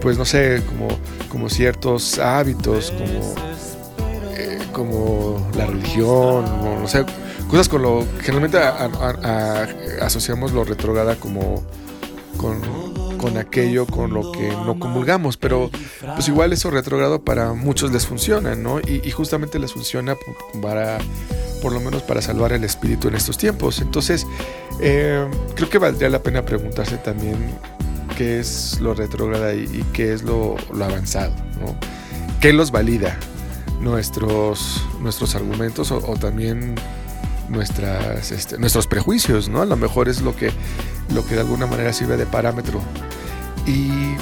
pues 0.01 0.17
no 0.17 0.25
sé, 0.25 0.63
como, 0.67 0.89
como 1.29 1.51
ciertos 1.51 2.19
hábitos, 2.19 2.91
como 2.91 3.35
como 4.73 5.51
la 5.57 5.67
religión, 5.67 6.45
no 6.81 6.89
sé, 6.89 7.05
cosas 7.49 7.69
con 7.69 7.83
lo 7.83 8.05
generalmente 8.21 8.59
asociamos 10.01 10.53
lo 10.53 10.65
retrograda 10.65 11.17
como 11.17 11.63
con, 12.41 12.59
con, 13.19 13.37
aquello 13.37 13.85
con 13.87 14.15
lo 14.15 14.33
que 14.33 14.49
no 14.49 14.79
comulgamos, 14.79 15.37
pero 15.37 15.71
pues 16.15 16.27
igual 16.29 16.55
eso 16.55 16.71
retrogrado 16.71 17.23
para 17.23 17.53
muchos 17.53 17.93
les 17.93 18.07
funciona, 18.07 18.55
¿no? 18.55 18.81
Y, 18.81 19.11
justamente 19.11 19.59
les 19.59 19.75
funciona 19.75 20.17
para, 20.63 20.99
por 21.61 21.73
lo 21.73 21.81
menos 21.81 22.03
para 22.03 22.23
salvar 22.23 22.55
el 22.55 22.65
espíritu 22.65 23.09
en 23.09 23.17
estos 23.17 23.37
tiempos. 23.37 23.81
Entonces, 23.83 24.27
eh, 24.81 25.29
creo 25.55 25.69
que 25.69 25.77
valdría 25.77 26.09
la 26.09 26.23
pena 26.23 26.43
preguntarse 26.47 26.97
también 26.97 27.37
qué 28.17 28.41
es 28.41 28.81
lo 28.81 28.95
retrógrada 28.95 29.53
y, 29.53 29.85
qué 29.93 30.15
es 30.15 30.23
lo, 30.23 30.57
avanzado, 30.75 31.35
¿no? 31.61 31.77
¿Qué 32.41 32.55
los 32.55 32.71
valida? 32.71 33.19
nuestros, 33.81 34.87
nuestros 35.01 35.35
argumentos 35.35 35.91
o, 35.91 36.01
también 36.17 36.75
nuestras, 37.51 38.31
este, 38.31 38.59
nuestros 38.59 38.87
prejuicios, 38.87 39.49
¿no? 39.49 39.61
A 39.61 39.67
lo 39.67 39.77
mejor 39.77 40.09
es 40.09 40.23
lo 40.23 40.35
que, 40.35 40.51
lo 41.15 41.27
que 41.27 41.35
de 41.35 41.41
alguna 41.41 41.67
manera 41.67 41.93
sirve 41.93 42.17
de 42.17 42.27
parámetro. 42.27 42.81
Y 43.67 44.15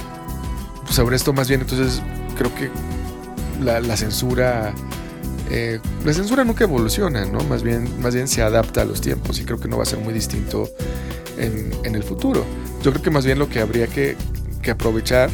sobre 0.91 1.17
esto 1.17 1.33
más 1.33 1.49
bien, 1.49 1.61
entonces 1.61 2.03
creo 2.37 2.55
que 2.55 2.71
la, 3.63 3.97
censura... 3.97 4.73
Eh, 5.51 5.81
la 6.05 6.13
censura 6.13 6.45
nunca 6.45 6.65
evoluciona, 6.65 7.25
¿no? 7.25 7.41
Más 7.45 7.63
bien, 7.63 7.89
más 8.01 8.15
bien 8.15 8.29
se 8.29 8.43
adapta 8.43 8.83
a 8.83 8.85
los 8.85 9.01
tiempos 9.01 9.39
y 9.41 9.45
creo 9.45 9.61
que 9.61 9.69
no 9.69 9.77
va 9.77 9.83
a 9.85 9.87
ser 9.87 9.99
muy 9.99 10.13
distinto 10.13 10.69
en, 11.37 11.71
en 11.85 11.95
el 11.95 12.03
futuro. 12.03 12.45
Yo 12.83 12.91
creo 12.93 13.03
que 13.03 13.11
más 13.11 13.25
bien 13.25 13.39
lo 13.39 13.49
que 13.49 13.61
habría 13.61 13.87
que, 13.87 14.17
que 14.63 14.71
aprovechar 14.71 15.31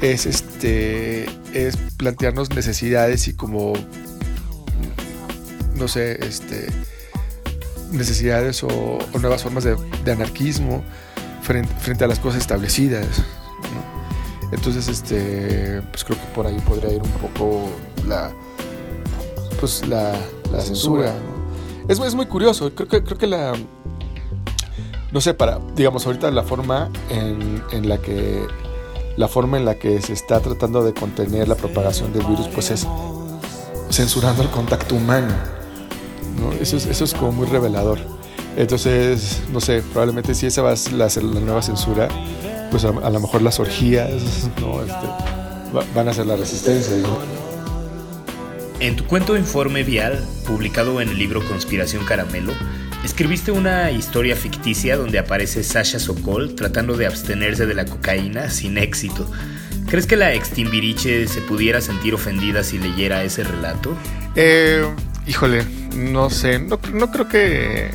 es 0.00 0.26
este 0.26 1.26
es 1.54 1.76
plantearnos 1.96 2.50
necesidades 2.50 3.28
y 3.28 3.34
como 3.34 3.72
no 5.76 5.88
sé, 5.88 6.18
este 6.26 6.66
necesidades 7.96 8.62
o, 8.62 8.98
nuevas 9.20 9.42
formas 9.42 9.64
de, 9.64 10.12
anarquismo 10.12 10.82
frente, 11.42 12.04
a 12.04 12.08
las 12.08 12.18
cosas 12.18 12.40
establecidas. 12.40 13.06
Entonces, 14.52 14.88
este, 14.88 15.82
pues 15.90 16.04
creo 16.04 16.18
que 16.18 16.26
por 16.34 16.46
ahí 16.46 16.58
podría 16.60 16.92
ir 16.92 17.02
un 17.02 17.10
poco 17.12 17.68
la, 18.06 18.30
pues 19.60 19.86
la, 19.86 20.14
censura. 20.60 21.14
Es, 21.88 21.98
es, 21.98 22.14
muy 22.14 22.26
curioso. 22.26 22.72
Creo 22.74 22.88
que, 22.88 23.02
creo 23.02 23.18
que 23.18 23.26
la, 23.26 23.52
no 25.12 25.20
sé, 25.20 25.34
para, 25.34 25.60
digamos, 25.74 26.06
ahorita 26.06 26.30
la 26.30 26.42
forma 26.42 26.90
en, 27.10 27.62
en 27.72 27.88
la 27.88 27.98
que 27.98 28.46
la 29.16 29.28
forma 29.28 29.56
en 29.56 29.64
la 29.64 29.76
que 29.76 30.00
se 30.02 30.12
está 30.12 30.40
tratando 30.40 30.84
de 30.84 30.92
contener 30.92 31.48
la 31.48 31.54
propagación 31.54 32.12
del 32.12 32.24
virus, 32.26 32.48
pues 32.48 32.70
es 32.70 32.86
censurando 33.90 34.42
el 34.42 34.50
contacto 34.50 34.94
humano. 34.94 35.55
¿No? 36.38 36.52
Eso, 36.52 36.76
es, 36.76 36.86
eso 36.86 37.04
es 37.04 37.14
como 37.14 37.32
muy 37.32 37.46
revelador. 37.46 37.98
Entonces, 38.56 39.42
no 39.52 39.60
sé, 39.60 39.82
probablemente 39.92 40.34
si 40.34 40.46
esa 40.46 40.62
va 40.62 40.72
a 40.72 40.76
ser 40.76 40.94
la, 40.94 41.40
nueva 41.40 41.60
censura, 41.60 42.08
pues 42.70 42.84
a, 42.84 42.92
lo 42.92 43.20
mejor 43.20 43.42
las 43.42 43.60
orgías 43.60 44.10
¿no? 44.60 44.82
este, 44.82 45.06
van 45.94 46.08
a 46.08 46.14
ser 46.14 46.26
la 46.26 46.36
resistencia. 46.36 46.96
En 48.80 48.96
tu 48.96 49.04
cuento 49.04 49.36
Informe 49.36 49.84
Vial, 49.84 50.22
publicado 50.46 51.00
en 51.00 51.10
el 51.10 51.18
libro 51.18 51.46
Conspiración 51.46 52.04
Caramelo, 52.06 52.52
escribiste 53.04 53.52
una 53.52 53.90
historia 53.90 54.36
ficticia 54.36 54.96
donde 54.96 55.18
aparece 55.18 55.62
Sasha 55.62 55.98
Sokol 55.98 56.54
tratando 56.54 56.96
de 56.96 57.06
abstenerse 57.06 57.66
de 57.66 57.74
la 57.74 57.84
cocaína 57.84 58.48
sin 58.48 58.78
éxito. 58.78 59.30
¿Crees 59.86 60.06
que 60.06 60.16
la 60.16 60.32
extimbiriche 60.32 61.28
se 61.28 61.40
pudiera 61.42 61.80
sentir 61.80 62.14
ofendida 62.14 62.64
si 62.64 62.78
leyera 62.78 63.22
ese 63.22 63.44
relato? 63.44 63.94
Eh, 64.34 64.84
híjole, 65.26 65.64
no 65.94 66.30
sé, 66.30 66.58
no, 66.58 66.78
creo 66.78 67.28
que 67.28 67.90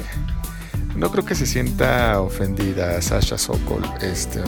no 0.95 1.11
creo 1.11 1.25
que 1.25 1.35
se 1.35 1.45
sienta 1.45 2.21
ofendida 2.21 3.01
Sasha 3.01 3.37
Sokol. 3.37 3.83
Este, 4.01 4.41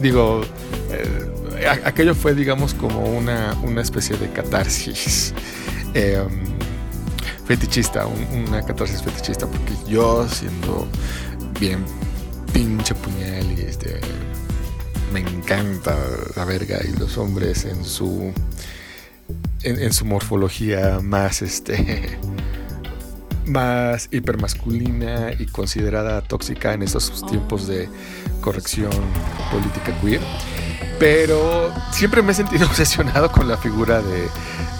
digo, 0.00 0.42
eh, 0.90 1.66
aquello 1.84 2.14
fue, 2.14 2.34
digamos, 2.34 2.74
como 2.74 3.00
una, 3.04 3.56
una 3.62 3.82
especie 3.82 4.16
de 4.16 4.30
catarsis 4.30 5.34
em, 5.94 6.28
fetichista, 7.46 8.06
una 8.06 8.62
catarsis 8.64 9.02
fetichista, 9.02 9.46
porque 9.46 9.74
yo 9.88 10.28
siendo 10.28 10.86
bien 11.58 11.84
pinche 12.52 12.94
puñal 12.94 13.58
y 13.58 13.62
este 13.62 14.00
me 15.12 15.20
encanta 15.20 15.96
la 16.36 16.44
verga 16.44 16.80
y 16.82 16.98
los 16.98 17.18
hombres 17.18 17.64
en 17.64 17.84
su 17.84 18.32
en, 19.64 19.92
su 19.92 20.04
morfología 20.04 21.00
más 21.02 21.42
este 21.42 22.18
más 23.46 24.08
hipermasculina 24.12 25.32
y 25.38 25.46
considerada 25.46 26.22
tóxica 26.22 26.72
en 26.74 26.82
estos 26.82 27.26
tiempos 27.26 27.66
de 27.66 27.88
corrección 28.40 28.92
política 29.50 29.98
queer. 30.00 30.20
Pero 30.98 31.72
siempre 31.90 32.22
me 32.22 32.32
he 32.32 32.34
sentido 32.34 32.66
obsesionado 32.70 33.32
con 33.32 33.48
la 33.48 33.56
figura 33.56 34.00
de, 34.00 34.28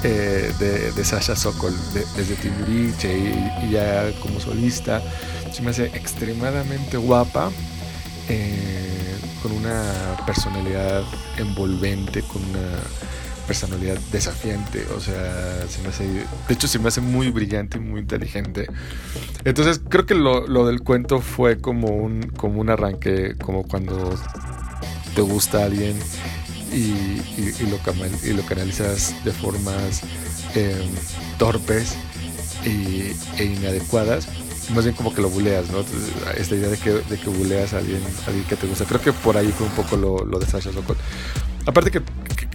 eh, 0.05 0.93
de, 0.95 1.05
Sasha 1.05 1.35
Sokol, 1.35 1.75
desde 2.17 2.37
Timbiriche 2.37 3.19
y, 3.19 3.67
y, 3.67 3.71
ya 3.71 4.11
como 4.21 4.39
solista. 4.39 5.03
Se 5.53 5.63
me 5.63 5.71
hace 5.71 5.87
extremadamente 5.87 6.97
guapa. 6.97 7.51
Eh, 8.29 9.03
con 9.43 9.53
una 9.53 9.83
personalidad 10.25 11.03
envolvente, 11.37 12.23
con 12.23 12.43
una 12.45 12.79
personalidad 13.53 13.99
desafiante, 14.11 14.87
o 14.97 14.99
sea, 14.99 15.67
se 15.69 15.83
me 15.83 15.89
hace, 15.89 16.05
de 16.05 16.55
hecho 16.55 16.67
se 16.67 16.79
me 16.79 16.89
hace 16.89 17.03
muy 17.03 17.29
brillante 17.29 17.77
y 17.77 17.81
muy 17.83 18.01
inteligente. 18.01 18.67
Entonces 19.45 19.79
creo 19.91 20.07
que 20.07 20.15
lo, 20.15 20.67
del 20.67 20.81
cuento 20.81 21.21
fue 21.21 21.61
como 21.61 21.89
un, 21.89 22.23
como 22.35 22.63
un 22.63 22.71
arranque, 22.71 23.35
como 23.37 23.65
cuando 23.65 24.15
te 25.15 25.21
gusta 25.21 25.67
alguien 25.67 25.99
y, 26.73 27.19
lo, 27.69 27.79
y 28.25 28.33
lo 28.33 28.43
canalizas 28.47 29.23
de 29.23 29.33
formas 29.33 30.01
em, 30.55 30.89
torpes 31.37 31.95
y, 32.65 33.13
e 33.39 33.45
inadecuadas 33.45 34.29
más 34.71 34.85
bien 34.85 34.97
como 34.97 35.13
que 35.13 35.21
lo 35.21 35.29
buleas, 35.29 35.69
¿no? 35.71 35.85
Esta 36.37 36.55
idea 36.55 36.69
de 36.69 36.79
que, 36.79 36.91
de 36.91 37.19
que 37.19 37.29
buleas 37.29 37.75
a 37.75 37.79
alguien, 37.79 38.01
a 38.25 38.29
alguien 38.29 38.47
que 38.47 38.57
te 38.57 38.67
gusta. 38.67 38.87
Creo 38.87 39.01
que 39.03 39.13
por 39.13 39.37
ahí 39.37 39.53
fue 39.53 39.67
un 39.67 39.73
poco 39.73 39.97
lo, 39.97 40.25
lo 40.25 40.39
de 40.39 40.47
Sasha 40.47 40.73
Sokol. 40.73 40.97
Aparte 41.67 41.91
que, 41.91 42.03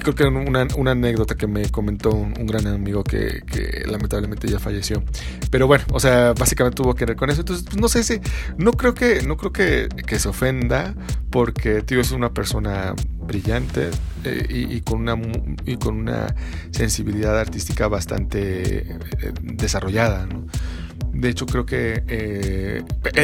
creo 0.02 0.16
que 0.16 0.24
una, 0.24 0.68
una, 0.76 0.92
anécdota 0.92 1.36
que 1.36 1.48
me 1.48 1.70
comentó 1.70 2.10
un, 2.12 2.34
gran 2.46 2.68
amigo 2.68 3.04
que, 3.04 3.42
que, 3.46 3.84
lamentablemente 3.86 4.48
ya 4.48 4.60
falleció. 4.60 5.04
Pero 5.50 5.68
bueno, 5.68 5.86
o 5.92 6.00
sea, 6.00 6.34
básicamente 6.34 6.76
tuvo 6.76 6.94
que 6.96 7.06
ver 7.06 7.16
con 7.16 7.30
eso. 7.30 7.42
Entonces, 7.42 7.66
pues, 7.66 7.78
no 7.78 7.88
sé 7.88 8.04
si, 8.04 8.20
no 8.58 8.74
creo 8.74 8.94
que, 8.94 9.22
no 9.24 9.38
creo 9.38 9.52
que, 9.54 9.90
que 10.06 10.20
se 10.20 10.30
ofenda 10.30 10.94
porque, 11.30 11.82
tío, 11.82 12.02
es 12.02 12.12
una 12.12 12.34
persona 12.34 12.94
brillante 13.28 13.92
eh, 14.24 14.46
y, 14.50 14.82
con 14.82 15.02
una, 15.02 15.18
y 15.66 15.78
con 15.78 15.96
una 15.96 16.34
sensibilidad 16.72 17.38
artística 17.40 17.88
bastante 17.88 18.92
eh, 18.92 18.98
desarrollada, 19.42 20.26
¿no? 20.26 20.46
De 21.18 21.30
hecho, 21.30 21.48
creo 21.48 21.66
que 21.66 22.04
eh, 22.08 22.84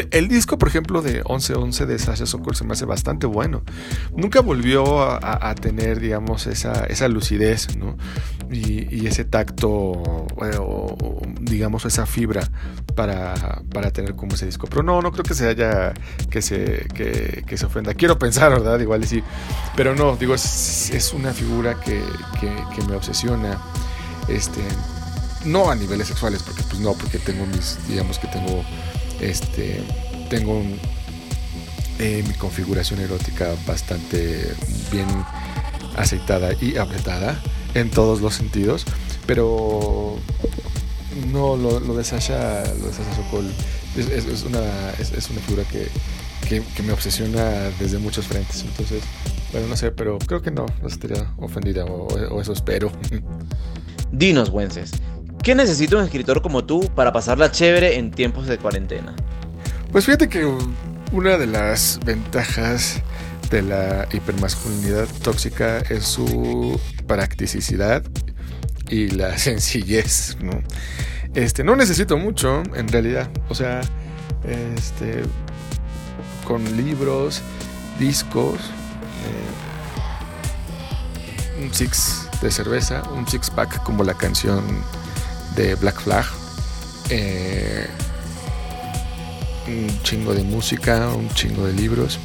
el, 0.09 0.27
disco, 0.27 0.57
por 0.57 0.67
ejemplo, 0.67 1.03
de 1.03 1.17
1111 1.17 1.85
de 1.85 1.99
Sasha 1.99 2.25
Sokol 2.25 2.55
se 2.55 2.63
me 2.63 2.73
hace 2.73 2.85
bastante 2.85 3.27
bueno. 3.27 3.61
Nunca 4.17 4.41
volvió 4.41 5.03
a, 5.03 5.53
tener, 5.53 5.99
digamos, 5.99 6.47
esa, 6.47 6.85
esa 6.85 7.07
lucidez, 7.07 7.77
¿no? 7.77 7.95
Y, 8.51 9.05
ese 9.05 9.25
tacto, 9.25 9.69
o, 9.69 11.21
digamos, 11.39 11.85
esa 11.85 12.07
fibra 12.07 12.49
para, 12.95 13.61
para, 13.71 13.91
tener 13.91 14.15
como 14.15 14.33
ese 14.33 14.47
disco. 14.47 14.65
Pero 14.67 14.81
no, 14.81 14.99
no 15.03 15.11
creo 15.11 15.23
que 15.23 15.35
se 15.35 15.47
haya, 15.47 15.93
que 16.31 16.41
se, 16.41 16.87
que, 16.95 17.57
se 17.57 17.65
ofenda. 17.67 17.93
Quiero 17.93 18.17
pensar, 18.17 18.49
¿verdad? 18.49 18.79
Igual 18.79 19.03
y 19.03 19.07
sí. 19.07 19.23
Pero 19.75 19.93
no, 19.93 20.15
digo, 20.15 20.33
es, 20.33 20.89
es 20.89 21.13
una 21.13 21.31
figura 21.31 21.79
que, 21.79 22.01
que, 22.39 22.51
que 22.75 22.87
me 22.87 22.95
obsesiona. 22.95 23.61
Este, 24.27 24.61
no 25.45 25.69
a 25.69 25.75
niveles 25.75 26.07
sexuales, 26.07 26.43
porque 26.43 26.63
pues 26.63 26.79
no, 26.79 26.93
porque 26.93 27.19
tengo 27.19 27.45
mis, 27.45 27.77
digamos 27.87 28.19
que 28.19 28.27
tengo, 28.27 28.63
este, 29.19 29.81
tengo 30.29 30.61
eh, 31.99 32.23
mi 32.27 32.33
configuración 32.33 32.99
erótica 32.99 33.53
bastante 33.67 34.53
bien 34.91 35.07
aceitada 35.95 36.53
y 36.59 36.77
apretada 36.77 37.39
en 37.73 37.89
todos 37.91 38.21
los 38.21 38.35
sentidos, 38.35 38.85
pero 39.25 40.17
no, 41.31 41.55
lo, 41.55 41.79
de 41.79 42.03
Sasha, 42.03 42.63
lo 42.63 42.87
de 42.87 42.93
Sasha 42.93 43.11
es, 43.97 44.43
una, 44.43 44.91
es, 44.99 45.29
una 45.29 45.41
figura 45.41 45.63
que, 45.65 45.87
que, 46.47 46.83
me 46.83 46.93
obsesiona 46.93 47.43
desde 47.79 47.99
muchos 47.99 48.27
frentes, 48.27 48.63
entonces, 48.63 49.03
bueno, 49.51 49.67
no 49.67 49.77
sé, 49.77 49.91
pero 49.91 50.17
creo 50.19 50.41
que 50.41 50.51
no, 50.51 50.65
no 50.81 50.87
estaría 50.87 51.31
ofendida 51.37 51.85
o, 51.85 52.07
o 52.07 52.41
eso 52.41 52.53
espero. 52.53 52.91
Dinos, 54.11 54.49
Wences, 54.49 54.91
¿Qué 55.43 55.53
necesita 55.55 55.97
un 55.97 56.05
escritor 56.05 56.41
como 56.41 56.63
tú 56.63 56.89
para 56.95 57.11
pasarla 57.11 57.51
chévere 57.51 57.97
en 57.97 58.11
tiempos 58.11 58.47
de 58.47 58.57
cuarentena? 58.57 59.13
Pues 59.91 60.05
fíjate 60.05 60.29
que 60.29 60.49
una 61.11 61.37
de 61.37 61.47
las 61.47 61.99
ventajas 62.05 63.01
de 63.51 63.61
la 63.61 64.07
hipermasculinidad 64.13 65.05
tóxica 65.21 65.79
es 65.79 66.05
su 66.05 66.79
practicidad 67.07 68.05
y 68.87 69.09
la 69.09 69.37
sencillez, 69.37 70.37
¿no? 70.41 70.63
Este, 71.33 71.65
no 71.65 71.75
necesito 71.75 72.17
mucho, 72.17 72.63
en 72.73 72.87
realidad. 72.87 73.29
O 73.49 73.55
sea, 73.55 73.81
este, 74.47 75.23
con 76.47 76.63
libros, 76.77 77.41
discos, 77.99 78.61
eh, 81.59 81.63
un 81.63 81.73
six 81.73 82.29
de 82.41 82.49
cerveza, 82.49 83.03
un 83.13 83.27
six 83.27 83.49
pack 83.49 83.83
como 83.83 84.05
la 84.05 84.13
canción 84.13 84.63
de 85.55 85.75
Black 85.75 86.01
Flag. 86.01 86.25
Eh, 87.09 87.87
un 89.67 90.03
chingo 90.03 90.33
de 90.33 90.43
música, 90.43 91.09
un 91.09 91.29
chingo 91.33 91.65
de 91.65 91.73
libros, 91.73 92.19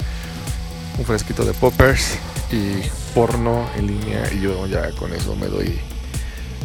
un 0.98 1.04
fresquito 1.04 1.44
de 1.44 1.52
poppers 1.52 2.18
y 2.50 2.82
porno 3.14 3.68
en 3.76 3.86
línea 3.86 4.32
y 4.32 4.40
yo 4.40 4.66
ya 4.66 4.90
con 4.92 5.12
eso 5.12 5.36
me 5.36 5.46
doy 5.46 5.78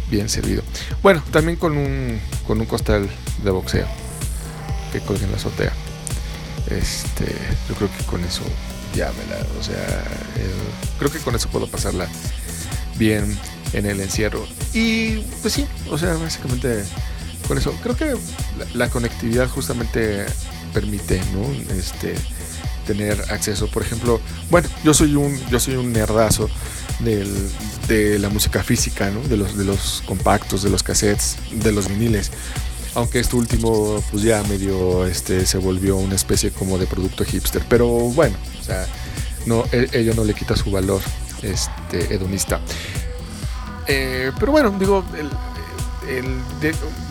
bien 0.09 0.29
servido. 0.29 0.63
Bueno, 1.01 1.23
también 1.31 1.57
con 1.57 1.77
un, 1.77 2.19
con 2.47 2.59
un 2.59 2.65
costal 2.65 3.09
de 3.43 3.51
boxeo 3.51 3.87
que 4.91 4.99
colgué 4.99 5.25
en 5.25 5.31
la 5.31 5.37
azotea. 5.37 5.73
Este, 6.69 7.25
yo 7.67 7.75
creo 7.75 7.89
que 7.97 8.03
con 8.05 8.23
eso 8.23 8.43
ya 8.95 9.11
me 9.11 9.25
la, 9.29 9.41
o 9.59 9.63
sea, 9.63 10.03
creo 10.99 11.11
que 11.11 11.19
con 11.19 11.35
eso 11.35 11.49
puedo 11.49 11.67
pasarla 11.67 12.07
bien 12.97 13.37
en 13.73 13.85
el 13.85 13.99
encierro. 13.99 14.45
Y 14.73 15.17
pues 15.41 15.53
sí, 15.53 15.65
o 15.89 15.97
sea, 15.97 16.13
básicamente 16.13 16.83
con 17.47 17.57
eso. 17.57 17.73
Creo 17.81 17.95
que 17.95 18.15
la, 18.73 18.89
conectividad 18.89 19.49
justamente 19.49 20.25
permite, 20.73 21.21
¿no? 21.33 21.73
Este 21.73 22.15
tener 22.87 23.21
acceso. 23.29 23.67
Por 23.67 23.81
ejemplo, 23.81 24.19
bueno, 24.49 24.67
yo 24.83 24.93
soy 24.93 25.15
un, 25.15 25.37
yo 25.49 25.59
soy 25.59 25.75
un 25.75 25.93
nerdazo 25.93 26.49
del, 26.99 27.29
de 27.87 28.19
la 28.19 28.29
música 28.29 28.63
física, 28.63 29.09
¿no? 29.09 29.21
De 29.21 29.37
los, 29.37 29.57
de 29.57 29.65
los 29.65 30.03
compactos, 30.05 30.63
de 30.63 30.69
los 30.69 30.83
cassettes, 30.83 31.37
de 31.51 31.71
los 31.71 31.87
viniles. 31.87 32.31
aunque 32.95 33.19
esto 33.19 33.37
último 33.37 34.03
pues 34.11 34.21
ya 34.23 34.43
medio 34.43 35.07
este 35.07 35.47
se 35.47 35.57
volvió 35.57 35.97
una 35.97 36.15
especie 36.15 36.51
como 36.51 36.77
de 36.77 36.85
producto 36.85 37.25
hipster, 37.25 37.63
pero 37.67 37.87
bueno, 37.87 38.37
o 38.59 38.63
sea, 38.63 38.85
no 39.45 39.65
e, 39.71 39.89
ello 39.93 40.13
no 40.13 40.23
le 40.23 40.33
quita 40.33 40.55
su 40.55 40.69
valor 40.69 41.01
este 41.41 42.13
hedonista. 42.13 42.61
Eh, 43.87 44.31
pero 44.39 44.51
bueno, 44.51 44.73
digo, 44.79 45.03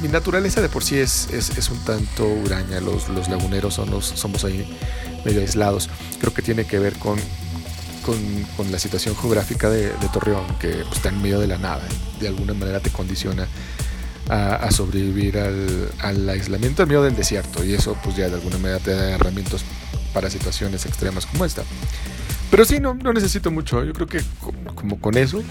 mi 0.00 0.08
naturaleza 0.08 0.60
de 0.60 0.68
por 0.68 0.84
sí 0.84 0.98
es, 0.98 1.28
es, 1.30 1.68
un 1.70 1.78
tanto 1.84 2.26
huraña. 2.26 2.80
Los, 2.80 3.08
los 3.08 3.28
laguneros 3.28 3.74
son 3.74 4.02
somos 4.02 4.44
ahí 4.44 4.66
medio 5.24 5.40
aislados. 5.40 5.88
Creo 6.20 6.34
que 6.34 6.42
tiene 6.42 6.64
que 6.64 6.78
ver 6.78 6.94
con, 6.94 7.18
con, 8.02 8.70
la 8.70 8.78
situación 8.78 9.16
geográfica 9.16 9.70
de, 9.70 9.90
Torreón, 10.12 10.46
que 10.58 10.68
pues, 10.68 10.96
está 10.96 11.08
en 11.08 11.22
medio 11.22 11.40
de 11.40 11.46
la 11.46 11.58
nada. 11.58 11.82
De 12.20 12.28
alguna 12.28 12.54
manera 12.54 12.80
te 12.80 12.90
condiciona 12.90 13.46
a, 14.28 14.70
sobrevivir 14.70 15.38
al, 15.38 15.90
al, 16.00 16.28
aislamiento 16.28 16.82
en 16.82 16.88
medio 16.88 17.02
del 17.02 17.14
desierto. 17.14 17.64
Y 17.64 17.74
eso, 17.74 17.96
pues 18.02 18.16
ya 18.16 18.28
de 18.28 18.34
alguna 18.34 18.58
manera 18.58 18.78
te 18.78 18.92
da 18.92 19.10
herramientas 19.10 19.64
para 20.12 20.30
situaciones 20.30 20.86
extremas 20.86 21.26
como 21.26 21.44
esta. 21.44 21.62
Pero 22.50 22.64
sí, 22.64 22.80
no, 22.80 22.94
no 22.94 23.12
necesito 23.12 23.50
mucho. 23.50 23.82
Yo 23.84 23.92
creo 23.92 24.06
que 24.06 24.20
con 25.00 25.16
eso. 25.16 25.42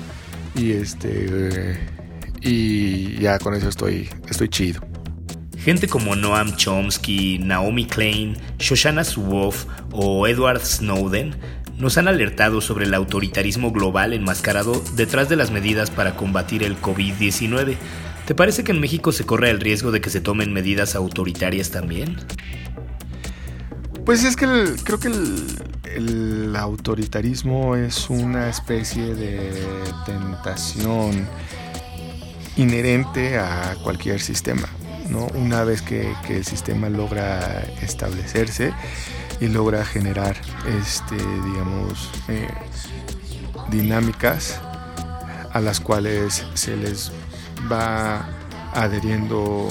Y 0.55 0.71
este. 0.71 1.79
y 2.41 3.17
ya 3.19 3.39
con 3.39 3.53
eso 3.53 3.69
estoy, 3.69 4.09
estoy 4.29 4.49
chido. 4.49 4.81
Gente 5.57 5.87
como 5.87 6.15
Noam 6.15 6.55
Chomsky, 6.55 7.37
Naomi 7.37 7.85
Klein, 7.85 8.35
Shoshana 8.57 9.03
Zuboff 9.03 9.65
o 9.91 10.27
Edward 10.27 10.61
Snowden 10.61 11.35
nos 11.77 11.97
han 11.97 12.07
alertado 12.07 12.61
sobre 12.61 12.85
el 12.85 12.93
autoritarismo 12.93 13.71
global 13.71 14.13
enmascarado 14.13 14.83
detrás 14.95 15.29
de 15.29 15.35
las 15.35 15.51
medidas 15.51 15.91
para 15.91 16.15
combatir 16.15 16.63
el 16.63 16.79
COVID-19. 16.81 17.75
¿Te 18.25 18.35
parece 18.35 18.63
que 18.63 18.71
en 18.71 18.79
México 18.79 19.11
se 19.11 19.25
corre 19.25 19.49
el 19.49 19.59
riesgo 19.59 19.91
de 19.91 20.01
que 20.01 20.09
se 20.09 20.21
tomen 20.21 20.51
medidas 20.53 20.95
autoritarias 20.95 21.69
también? 21.69 22.17
Pues 24.05 24.23
es 24.23 24.35
que 24.35 24.47
creo 24.83 24.99
que 24.99 25.09
el, 25.09 25.45
autoritarismo 26.55 27.75
es 27.75 28.09
una 28.09 28.49
especie 28.49 29.15
de 29.15 29.53
tentación 30.05 31.27
inherente 32.55 33.37
a 33.37 33.75
cualquier 33.83 34.19
sistema. 34.19 34.67
Una 35.35 35.63
vez 35.63 35.81
que, 35.81 36.13
el 36.29 36.45
sistema 36.45 36.89
logra 36.89 37.61
establecerse 37.81 38.73
y 39.41 39.47
logra 39.47 39.83
generar 39.83 40.37
este, 40.79 41.15
digamos, 41.15 42.09
eh, 42.29 42.47
dinámicas 43.69 44.61
a 45.51 45.59
las 45.59 45.79
cuales 45.81 46.45
se 46.53 46.77
les 46.77 47.11
va 47.69 48.25
adheriendo 48.73 49.67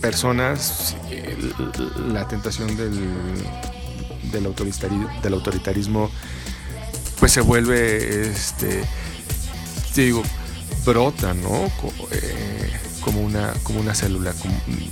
personas, 0.00 0.96
la 2.08 2.26
tentación 2.26 2.74
del, 2.76 2.98
del, 4.32 4.46
autoritarismo, 5.34 6.10
pues 7.20 7.32
se 7.32 7.40
vuelve, 7.40 8.30
este, 8.30 8.82
digo, 9.94 10.22
brota, 10.84 11.34
¿no? 11.34 11.70
Eh, 12.10 12.72
como 13.02 13.20
una, 13.20 13.52
como 13.62 13.80
una 13.80 13.94
célula, 13.94 14.32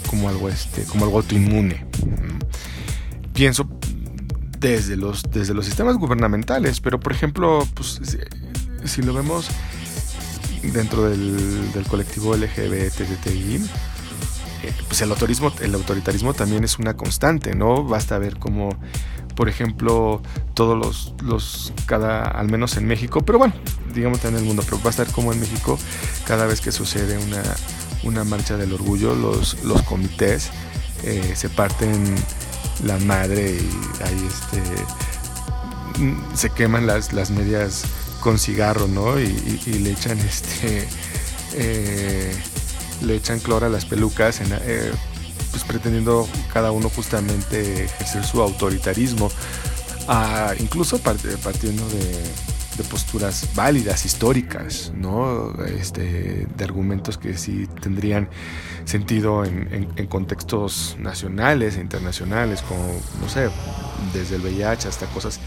como, 0.09 0.29
algo 0.29 0.49
este, 0.49 0.85
como 0.85 1.05
algo 1.05 1.19
autoinmune. 1.19 1.87
Pienso 3.33 3.69
desde 4.61 4.97
los, 4.97 5.23
desde 5.23 5.55
los 5.55 5.65
sistemas 5.65 5.97
gubernamentales, 5.97 6.81
pero 6.81 7.01
por 7.01 7.13
ejemplo, 7.13 7.67
pues, 7.75 8.01
si, 8.85 9.03
lo 9.03 9.15
vemos 9.15 9.49
dentro 10.63 11.09
del, 11.09 11.85
colectivo 11.89 12.37
LGBTI, 12.37 13.57
eh, 14.63 14.73
pues 14.87 15.01
el 15.01 15.11
autoritarismo, 15.11 15.53
el 15.61 15.75
autoritarismo 15.75 16.35
también 16.35 16.65
es 16.65 16.79
una 16.79 16.95
constante, 16.95 17.55
¿no? 17.55 17.85
Basta 17.85 18.19
ver 18.19 18.37
cómo, 18.39 18.69
por 19.41 19.49
ejemplo, 19.49 20.21
todos 20.53 20.77
los, 20.77 21.15
los, 21.23 21.73
cada, 21.87 22.25
al 22.25 22.51
menos 22.51 22.77
en 22.77 22.87
México, 22.87 23.23
pero 23.23 23.39
bueno, 23.39 23.55
digamos 23.95 24.23
en 24.27 24.37
el 24.37 24.45
mundo, 24.45 24.63
pero 24.67 24.79
basta 24.85 25.03
ver 25.03 25.15
cómo 25.15 25.33
en 25.33 25.41
México, 25.41 25.79
cada 26.27 26.45
vez 26.45 26.61
que 26.61 26.71
sucede 26.71 27.17
una, 27.17 27.43
una 28.03 28.23
marcha 28.25 28.59
del 28.59 28.75
orgullo, 28.75 29.15
los, 29.15 29.65
los 29.65 29.81
comités 29.85 30.51
eh, 31.05 31.33
se 31.35 31.49
parten 31.49 32.05
la 32.85 32.99
madre 32.99 33.53
y 33.53 34.03
ahí 34.05 34.29
este 34.29 36.03
mm, 36.03 36.37
se 36.37 36.51
queman 36.51 36.87
las, 36.87 37.15
las 37.15 37.31
medias 37.31 37.85
con 38.21 38.39
cigarro, 38.39 38.89
¿no? 38.89 39.19
Y, 39.19 39.33
le 39.79 39.93
echan 39.93 40.19
este 40.29 40.87
eh, 41.55 42.31
le 43.01 43.17
echan 43.17 43.41
cloro 43.41 43.65
a 43.65 43.71
las 43.71 43.87
pelucas, 43.87 44.43
eh, 44.43 44.93
pues 45.51 45.65
pretendiendo 45.65 46.29
cada 46.53 46.71
uno 46.73 46.89
justamente 46.91 47.85
ejercer 47.85 48.25
su 48.25 48.41
autoritarismo, 48.43 49.31
ah, 50.09 50.53
incluso 50.59 50.99
partiendo 50.99 51.89
de, 51.89 52.21
posturas 52.91 53.47
válidas, 53.55 54.07
históricas, 54.07 54.91
¿no? 54.97 55.53
Este, 55.67 56.47
de 56.57 56.65
argumentos 56.65 57.19
que 57.19 57.37
sí 57.37 57.69
tendrían 57.83 58.31
sentido 58.87 59.45
en, 59.45 59.85
contextos 60.07 60.97
nacionales 60.99 61.77
e 61.77 61.83
internacionales, 61.83 62.63
como, 62.63 62.83
no 63.21 63.29
sé, 63.29 63.51
desde 64.15 64.37
el 64.37 64.43
VIH 64.43 64.89
hasta 64.89 65.05
cosas 65.09 65.41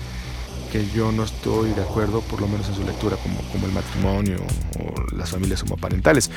que 0.73 0.89
yo 0.89 1.11
no 1.11 1.23
estoy 1.23 1.71
de 1.73 1.83
acuerdo, 1.83 2.21
por 2.21 2.41
lo 2.41 2.47
menos 2.47 2.67
en 2.67 2.73
su 2.73 2.83
lectura, 2.83 3.15
como, 3.17 3.39
como 3.51 3.67
el 3.67 3.71
matrimonio 3.73 4.37
o 4.79 5.15
las 5.15 5.29
familias 5.29 5.61
homoparentales. 5.61 6.31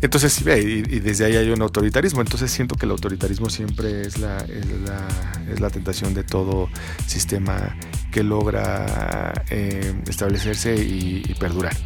Entonces, 0.00 0.42
y, 0.44 0.50
y 0.50 0.98
desde 0.98 1.26
ahí 1.26 1.36
hay 1.36 1.48
un 1.50 1.62
autoritarismo. 1.62 2.20
Entonces 2.20 2.50
siento 2.50 2.74
que 2.74 2.86
el 2.86 2.90
autoritarismo 2.90 3.48
siempre 3.48 4.02
es 4.02 4.18
la, 4.18 4.38
es 4.38 4.66
la, 4.66 5.06
es 5.48 5.60
la 5.60 5.70
tentación 5.70 6.12
de 6.12 6.24
todo 6.24 6.68
sistema 7.06 7.76
que 8.10 8.24
logra 8.24 9.44
eh, 9.48 9.94
establecerse 10.08 10.74
y, 10.74 11.22
perdurar. 11.38 11.76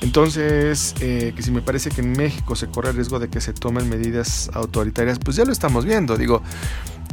Entonces, 0.00 0.96
eh, 1.00 1.32
que 1.36 1.42
si 1.42 1.52
me 1.52 1.62
parece 1.62 1.90
que 1.90 2.00
en 2.00 2.10
México 2.10 2.56
se 2.56 2.66
corre 2.66 2.90
el 2.90 2.96
riesgo 2.96 3.20
de 3.20 3.28
que 3.28 3.40
se 3.40 3.52
tomen 3.52 3.88
medidas 3.88 4.50
autoritarias, 4.52 5.20
pues 5.20 5.36
ya 5.36 5.44
lo 5.44 5.52
estamos 5.52 5.84
viendo. 5.84 6.16
Digo, 6.16 6.42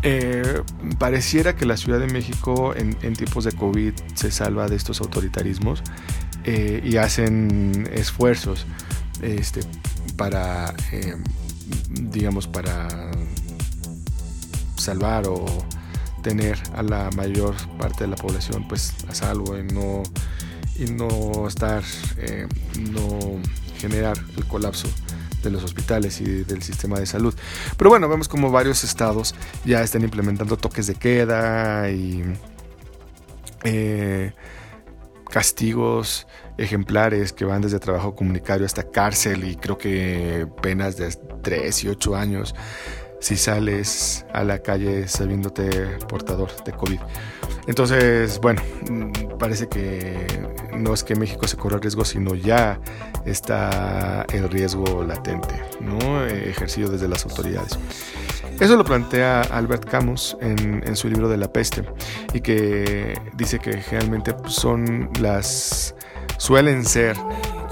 eh, 0.03 0.61
pareciera 0.97 1.55
que 1.55 1.65
la 1.65 1.77
Ciudad 1.77 1.99
de 1.99 2.07
México 2.07 2.73
en, 2.75 2.95
tiempos 3.15 3.45
de 3.45 3.51
COVID 3.51 3.93
se 4.13 4.31
salva 4.31 4.67
de 4.67 4.75
estos 4.75 5.01
autoritarismos 5.01 5.83
y 6.43 6.97
hacen 6.97 7.87
esfuerzos 7.93 8.65
este, 9.21 9.61
para, 10.17 10.73
digamos, 11.91 12.47
para 12.47 13.11
salvar 14.75 15.27
o 15.27 15.45
tener 16.21 16.57
a 16.75 16.83
la 16.83 17.09
mayor 17.15 17.55
parte 17.77 18.03
de 18.03 18.09
la 18.09 18.15
población 18.15 18.67
pues 18.67 18.93
a 19.07 19.15
salvo 19.15 19.57
y 19.57 19.63
no, 19.63 20.03
y 20.77 20.85
no 20.85 21.47
estar, 21.47 21.83
eh, 22.17 22.47
no 22.91 23.39
generar 23.77 24.17
el 24.37 24.45
colapso 24.45 24.87
de 25.41 25.49
los 25.49 25.63
hospitales 25.63 26.21
y 26.21 26.43
del 26.43 26.61
sistema 26.61 26.99
de 26.99 27.05
salud. 27.05 27.33
Pero 27.77 27.89
bueno, 27.89 28.07
vemos 28.09 28.27
como 28.27 28.51
varios 28.51 28.83
estados 28.83 29.35
ya 29.65 29.81
están 29.81 30.03
implementando 30.03 30.57
toques 30.57 30.87
de 30.87 30.95
queda 30.95 31.89
y 31.89 32.23
eh, 33.63 34.33
castigos 35.29 36.27
ejemplares 36.57 37.33
que 37.33 37.45
van 37.45 37.61
desde 37.61 37.79
trabajo 37.79 38.15
comunitario 38.15 38.65
hasta 38.65 38.83
cárcel 38.83 39.45
y 39.45 39.55
creo 39.55 39.77
que 39.77 40.47
penas 40.61 40.97
de 40.97 41.09
3 41.41 41.83
y 41.83 41.87
8 41.87 42.15
años 42.15 42.55
si 43.21 43.37
sales 43.37 44.25
a 44.33 44.43
la 44.43 44.59
calle 44.59 45.07
sabiéndote 45.07 45.69
portador 46.09 46.49
de 46.65 46.73
COVID. 46.73 46.99
Entonces, 47.67 48.39
bueno, 48.41 48.61
mm, 48.89 49.37
parece 49.37 49.69
que 49.69 50.27
no 50.75 50.93
es 50.93 51.03
que 51.03 51.15
México 51.15 51.47
se 51.47 51.55
corra 51.55 51.77
riesgo, 51.77 52.03
sino 52.03 52.35
ya 52.35 52.79
está 53.25 54.25
el 54.33 54.49
riesgo 54.49 55.03
latente, 55.03 55.55
¿no? 55.79 56.25
ejercido 56.25 56.89
desde 56.89 57.07
las 57.07 57.23
autoridades. 57.25 57.77
Eso 58.59 58.75
lo 58.75 58.83
plantea 58.83 59.41
Albert 59.41 59.85
Camus 59.85 60.37
en, 60.39 60.95
su 60.95 61.09
libro 61.09 61.29
de 61.29 61.37
la 61.37 61.51
peste 61.51 61.83
y 62.33 62.41
que 62.41 63.19
dice 63.33 63.59
que 63.59 63.81
generalmente 63.81 64.35
son 64.45 65.09
las, 65.19 65.95
suelen 66.37 66.85
ser 66.85 67.17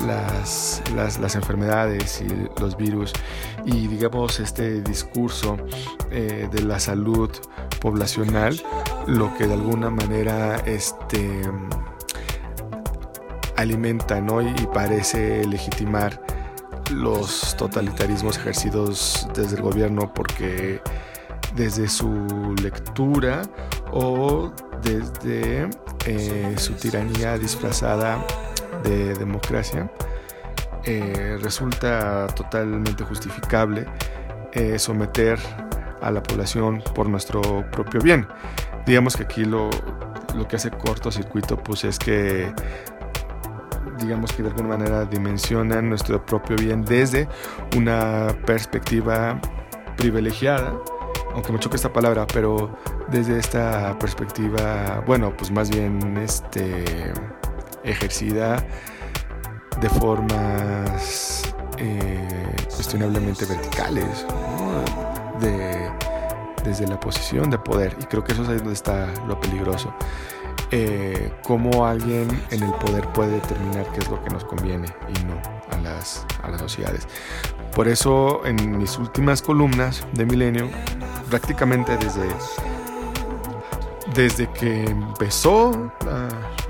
las, 0.07 0.81
las, 0.95 1.35
enfermedades 1.35 2.21
y 2.21 2.59
los 2.59 2.75
virus 2.77 3.13
y 3.71 3.87
digamos 3.87 4.39
este 4.39 4.81
discurso 4.81 5.57
eh, 6.11 6.47
de 6.51 6.61
la 6.63 6.79
salud 6.79 7.29
poblacional 7.79 8.61
lo 9.07 9.35
que 9.37 9.47
de 9.47 9.53
alguna 9.53 9.89
manera 9.89 10.57
este, 10.65 11.41
alimenta 13.55 14.21
¿no? 14.21 14.41
y, 14.41 14.53
parece 14.73 15.45
legitimar 15.45 16.21
los 16.91 17.55
totalitarismos 17.57 18.37
ejercidos 18.37 19.27
desde 19.35 19.57
el 19.57 19.61
gobierno 19.61 20.11
porque 20.13 20.81
desde 21.55 21.87
su 21.87 22.55
lectura 22.61 23.43
o 23.91 24.51
desde 24.81 25.69
eh, 26.05 26.55
su 26.57 26.73
tiranía 26.73 27.37
disfrazada 27.37 28.25
de 28.83 29.13
democracia, 29.15 29.91
eh, 30.85 31.37
resulta 31.41 32.27
totalmente 32.27 33.03
justificable 33.03 33.85
eh, 34.53 34.79
someter 34.79 35.37
a 36.01 36.11
la 36.11 36.23
población 36.23 36.81
por 36.95 37.09
nuestro 37.09 37.41
propio 37.71 38.01
bien. 38.01 38.27
Digamos 38.85 39.15
que 39.15 39.23
aquí 39.23 39.45
lo, 39.45 39.69
lo 40.35 40.47
que 40.47 40.55
hace 40.55 40.71
cortocircuito 40.71 41.57
pues 41.57 41.83
es 41.83 41.99
que 41.99 42.53
digamos 43.99 44.31
que 44.31 44.43
de 44.43 44.49
alguna 44.49 44.69
manera 44.69 45.05
dimensionan 45.05 45.89
nuestro 45.89 46.25
propio 46.25 46.55
bien 46.55 46.83
desde 46.83 47.27
una 47.75 48.35
perspectiva 48.45 49.39
privilegiada, 49.97 50.73
aunque 51.33 51.51
me 51.51 51.59
choque 51.59 51.75
esta 51.75 51.91
palabra, 51.91 52.25
pero 52.33 52.77
desde 53.09 53.37
esta 53.37 53.97
perspectiva, 53.99 55.03
bueno, 55.05 55.35
pues 55.35 55.51
más 55.51 55.69
bien 55.69 56.17
este, 56.17 57.11
ejercida 57.83 58.65
de 59.81 59.89
formas 59.89 61.43
eh, 61.77 62.55
cuestionablemente 62.75 63.45
verticales, 63.45 64.25
de, 65.39 65.89
desde 66.63 66.87
la 66.87 66.99
posición 66.99 67.49
de 67.49 67.57
poder, 67.57 67.95
y 68.01 68.05
creo 68.05 68.23
que 68.23 68.33
eso 68.33 68.43
es 68.43 68.49
ahí 68.49 68.57
donde 68.57 68.73
está 68.73 69.07
lo 69.27 69.39
peligroso. 69.39 69.93
Eh, 70.71 71.31
cómo 71.43 71.87
alguien 71.87 72.27
en 72.51 72.61
el 72.61 72.71
poder 72.75 73.07
puede 73.07 73.31
determinar 73.31 73.87
qué 73.91 74.01
es 74.01 74.09
lo 74.09 74.23
que 74.23 74.29
nos 74.29 74.43
conviene 74.45 74.87
y 75.07 75.23
no 75.25 75.41
a 75.71 75.81
las, 75.81 76.25
a 76.43 76.49
las 76.49 76.61
sociedades. 76.61 77.07
Por 77.73 77.87
eso 77.87 78.45
en 78.45 78.77
mis 78.77 78.97
últimas 78.99 79.41
columnas 79.41 80.05
de 80.13 80.25
Milenio, 80.25 80.69
prácticamente 81.29 81.97
desde, 81.97 82.27
desde 84.13 84.47
que 84.53 84.85
empezó 84.85 85.91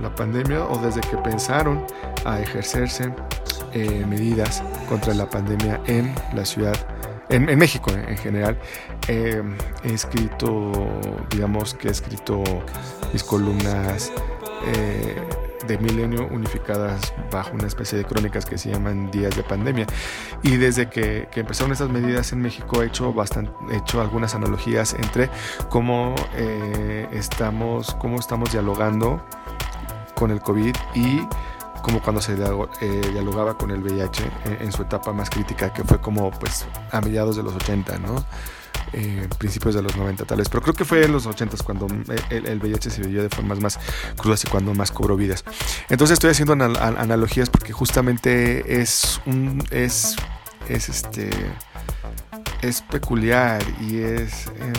la, 0.02 0.16
pandemia 0.16 0.66
o 0.66 0.78
desde 0.78 1.02
que 1.02 1.18
pensaron 1.18 1.86
a 2.26 2.40
ejercerse 2.40 3.14
eh, 3.74 4.06
medidas 4.08 4.64
contra 4.88 5.14
la 5.14 5.30
pandemia 5.30 5.80
en 5.86 6.14
la 6.34 6.46
ciudad 6.46 6.76
en, 7.30 7.46
México 7.60 7.92
en, 7.92 8.18
general, 8.18 8.58
eh, 9.08 9.42
he 9.84 9.94
escrito, 9.94 10.72
digamos 11.30 11.76
que 11.76 11.88
he 11.88 11.92
escrito 11.92 12.44
mis 13.14 13.24
columnas 13.24 14.12
eh, 14.66 15.16
de 15.70 15.78
milenio 15.78 16.28
unificadas 16.28 17.14
bajo 17.32 17.52
una 17.54 17.68
especie 17.68 17.98
de 17.98 18.04
crónicas 18.04 18.46
que 18.46 18.58
se 18.58 18.72
llaman 18.72 19.12
días 19.12 19.36
de 19.36 19.44
pandemia. 19.44 19.86
Y 20.44 20.58
desde 20.58 20.90
que, 20.90 21.30
empezaron 21.36 21.72
estas 21.72 21.90
medidas 21.90 22.34
en 22.34 22.42
México 22.42 22.82
he 22.84 22.88
hecho, 22.88 23.14
bastante, 23.14 23.52
he 23.72 23.78
hecho 23.78 24.02
algunas 24.02 24.36
analogías 24.36 24.94
entre 24.96 25.30
cómo, 25.70 26.16
eh, 26.36 27.08
estamos, 27.12 27.96
cómo 27.96 28.20
estamos 28.20 28.52
dialogando 28.52 29.24
con 30.16 30.32
el 30.32 30.42
COVID 30.42 30.76
y 30.96 31.22
como 31.82 32.02
cuando 32.02 32.22
se 32.22 32.34
eh, 32.34 33.10
dialogaba 33.14 33.58
con 33.58 33.72
el 33.72 33.82
VIH 33.82 34.24
en, 34.60 34.72
su 34.72 34.82
etapa 34.82 35.14
más 35.14 35.30
crítica, 35.30 35.72
que 35.72 35.84
fue 35.84 36.02
como 36.02 36.30
pues 36.32 36.68
a 36.92 37.00
mediados 37.00 37.38
de 37.38 37.44
los 37.44 37.56
80, 37.56 38.00
¿no? 38.00 38.26
Eh, 38.94 39.28
principios 39.38 39.76
de 39.76 39.84
los 39.84 39.96
90 39.96 40.26
tal 40.26 40.40
vez, 40.40 40.50
pero 40.50 40.64
creo 40.64 40.74
que 40.74 40.84
fue 40.84 41.06
en 41.06 41.12
los 41.12 41.28
80 41.28 41.58
cuando 41.64 41.86
el, 42.32 42.48
el, 42.48 42.60
VIH 42.60 42.90
se 42.90 43.02
vivió 43.04 43.22
de 43.22 43.30
formas 43.30 43.60
más 43.60 43.80
crudas 44.18 44.44
y 44.44 44.48
cuando 44.48 44.74
más 44.74 44.92
cobró 44.92 45.16
vidas. 45.16 45.44
Entonces 45.90 46.14
estoy 46.16 46.32
haciendo 46.32 46.54
analogías 46.54 47.52
porque 47.52 47.72
justamente 47.72 48.82
es 48.82 49.22
un 49.28 49.64
es 49.70 50.16
es 50.68 50.90
este 50.90 51.30
es 52.62 52.82
peculiar 52.82 53.62
y 53.80 54.00
es 54.00 54.48
em, 54.48 54.74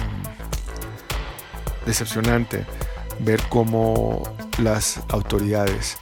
decepcionante 1.87 2.67
ver 3.21 3.41
cómo 3.49 4.23
las 4.59 5.01
autoridades 5.09 5.99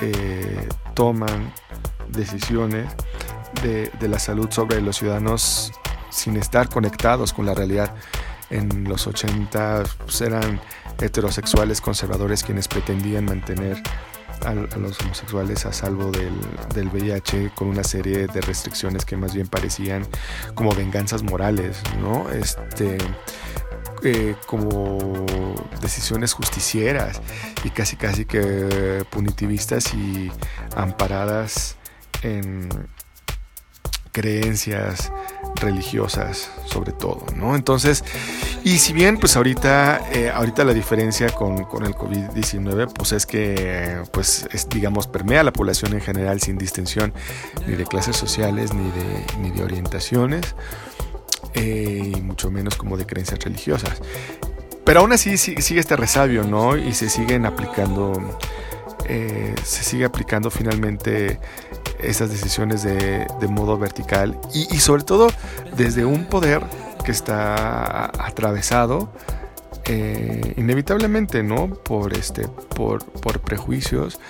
eh, 0.00 0.68
toman 0.94 1.52
decisiones 2.08 2.86
de, 3.62 3.90
la 4.08 4.18
salud 4.18 4.50
sobre 4.50 4.80
los 4.80 4.96
ciudadanos 4.96 5.72
sin 6.12 6.36
estar 6.36 6.68
conectados 6.68 7.32
con 7.32 7.46
la 7.46 7.54
realidad. 7.54 7.94
En 8.50 8.84
los 8.84 9.06
80 9.06 9.82
pues, 10.04 10.20
eran 10.20 10.60
heterosexuales 11.00 11.80
conservadores 11.80 12.42
quienes 12.44 12.68
pretendían 12.68 13.24
mantener 13.24 13.82
a, 14.44 14.54
los 14.54 15.00
homosexuales 15.00 15.64
a 15.66 15.72
salvo 15.72 16.10
del, 16.10 16.34
del, 16.74 16.88
VIH 16.88 17.52
con 17.54 17.68
una 17.68 17.84
serie 17.84 18.26
de 18.26 18.40
restricciones 18.40 19.04
que 19.04 19.16
más 19.16 19.34
bien 19.34 19.46
parecían 19.46 20.06
como 20.54 20.74
venganzas 20.74 21.22
morales, 21.22 21.80
¿no? 22.00 22.28
Este, 22.30 22.98
eh, 24.04 24.34
como 24.46 25.26
decisiones 25.80 26.32
justicieras 26.32 27.20
y 27.62 27.70
casi 27.70 27.94
casi 27.94 28.24
que 28.24 29.06
punitivistas 29.10 29.94
y 29.94 30.30
amparadas 30.74 31.76
en 32.22 32.68
creencias 34.10 35.12
religiosas 35.62 36.50
sobre 36.66 36.92
todo, 36.92 37.24
¿no? 37.34 37.56
Entonces, 37.56 38.04
y 38.64 38.78
si 38.78 38.92
bien 38.92 39.18
pues 39.18 39.36
ahorita, 39.36 40.10
eh, 40.12 40.30
ahorita 40.30 40.64
la 40.64 40.74
diferencia 40.74 41.30
con, 41.30 41.64
con 41.64 41.84
el 41.84 41.94
COVID-19 41.94 42.92
pues 42.92 43.12
es 43.12 43.26
que 43.26 44.02
pues 44.12 44.46
es, 44.52 44.68
digamos 44.68 45.06
permea 45.06 45.42
la 45.42 45.52
población 45.52 45.94
en 45.94 46.00
general 46.00 46.40
sin 46.40 46.58
distinción 46.58 47.12
ni 47.66 47.74
de 47.74 47.84
clases 47.84 48.16
sociales 48.16 48.74
ni 48.74 48.90
de, 48.90 49.26
ni 49.40 49.50
de 49.50 49.62
orientaciones, 49.62 50.54
eh, 51.54 52.12
y 52.16 52.20
mucho 52.20 52.50
menos 52.50 52.76
como 52.76 52.96
de 52.96 53.06
creencias 53.06 53.40
religiosas. 53.40 54.00
Pero 54.84 55.00
aún 55.00 55.12
así 55.12 55.36
sigue 55.36 55.80
este 55.80 55.96
resabio, 55.96 56.44
¿no? 56.44 56.76
Y 56.76 56.92
se 56.92 57.08
siguen 57.08 57.46
aplicando, 57.46 58.12
eh, 59.06 59.54
se 59.62 59.84
sigue 59.84 60.04
aplicando 60.04 60.50
finalmente 60.50 61.38
esas 62.02 62.30
decisiones 62.30 62.82
de, 62.82 63.26
modo 63.48 63.78
vertical 63.78 64.38
y, 64.54 64.78
sobre 64.78 65.02
todo 65.02 65.28
desde 65.76 66.04
un 66.04 66.24
poder 66.24 66.62
que 67.04 67.10
está 67.10 68.06
atravesado 68.24 69.12
eh, 69.84 70.54
inevitablemente, 70.56 71.42
¿no? 71.42 71.68
Por 71.68 72.12
este, 72.14 72.46
por, 72.48 73.04
por 73.04 73.40
prejuicios 73.40 74.20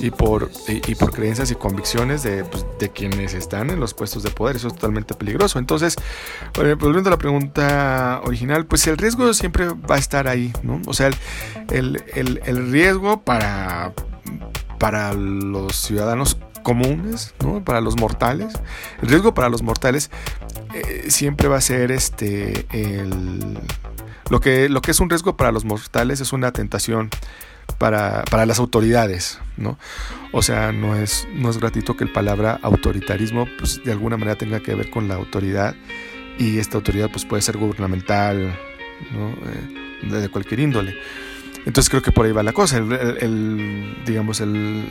y 0.00 0.10
por, 0.10 0.50
y, 0.68 0.94
por 0.94 1.12
creencias 1.12 1.50
y 1.50 1.54
convicciones 1.54 2.22
pues, 2.50 2.66
de, 2.78 2.88
quienes 2.90 3.34
están 3.34 3.70
en 3.70 3.80
los 3.80 3.94
puestos 3.94 4.22
de 4.22 4.30
poder. 4.30 4.56
Eso 4.56 4.68
es 4.68 4.74
totalmente 4.74 5.14
peligroso. 5.14 5.58
Entonces, 5.58 5.96
volviendo 6.54 7.08
a 7.08 7.12
la 7.12 7.18
pregunta 7.18 8.20
original, 8.24 8.66
pues 8.66 8.86
el 8.86 8.96
riesgo 8.96 9.32
siempre 9.34 9.68
va 9.68 9.96
a 9.96 9.98
estar 9.98 10.28
ahí, 10.28 10.52
¿no? 10.62 10.80
O 10.86 10.94
sea, 10.94 11.10
el, 11.70 12.70
riesgo 12.70 13.22
para, 13.22 13.92
para 14.78 15.14
los 15.14 15.76
ciudadanos 15.76 16.36
comunes, 16.68 17.34
¿no? 17.42 17.64
Para 17.64 17.80
los 17.80 17.96
mortales. 17.96 18.52
El 19.00 19.08
riesgo 19.08 19.32
para 19.32 19.48
los 19.48 19.62
mortales 19.62 20.10
eh, 20.74 21.06
siempre 21.08 21.48
va 21.48 21.56
a 21.56 21.62
ser 21.62 21.90
este 21.90 22.66
el 22.72 23.58
lo 24.28 24.40
que, 24.40 24.68
lo 24.68 24.82
que 24.82 24.90
es 24.90 25.00
un 25.00 25.08
riesgo 25.08 25.34
para 25.34 25.50
los 25.50 25.64
mortales 25.64 26.20
es 26.20 26.34
una 26.34 26.52
tentación 26.52 27.08
para, 27.78 28.22
las 28.44 28.58
autoridades, 28.58 29.40
¿no? 29.56 29.78
O 30.32 30.42
sea, 30.42 30.70
no 30.72 30.94
es, 30.94 31.26
no 31.32 31.48
es 31.48 31.56
gratuito 31.56 31.96
que 31.96 32.04
el 32.04 32.12
palabra 32.12 32.60
autoritarismo 32.62 33.48
pues, 33.58 33.82
de 33.82 33.92
alguna 33.92 34.18
manera 34.18 34.36
tenga 34.36 34.60
que 34.60 34.74
ver 34.74 34.90
con 34.90 35.08
la 35.08 35.14
autoridad 35.14 35.74
y 36.38 36.58
esta 36.58 36.76
autoridad 36.76 37.08
pues, 37.10 37.24
puede 37.24 37.40
ser 37.40 37.56
gubernamental, 37.56 38.54
¿no? 39.12 39.30
Eh, 39.30 40.20
de 40.20 40.28
cualquier 40.28 40.60
índole. 40.60 40.94
Entonces 41.64 41.88
creo 41.88 42.02
que 42.02 42.12
por 42.12 42.26
ahí 42.26 42.32
va 42.32 42.42
la 42.42 42.52
cosa. 42.52 42.76
El, 42.76 43.96
digamos, 44.04 44.42
el, 44.42 44.84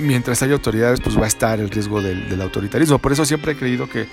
mientras 0.00 0.42
haya 0.42 0.54
autoridades, 0.54 1.00
pues 1.00 1.18
va 1.18 1.24
a 1.24 1.28
estar 1.28 1.60
el 1.60 1.70
riesgo 1.70 2.02
del, 2.02 2.40
autoritarismo. 2.40 2.98
Por 2.98 3.12
eso 3.12 3.24
siempre 3.24 3.52
he 3.52 3.56
creído 3.56 3.88
que 3.88 4.06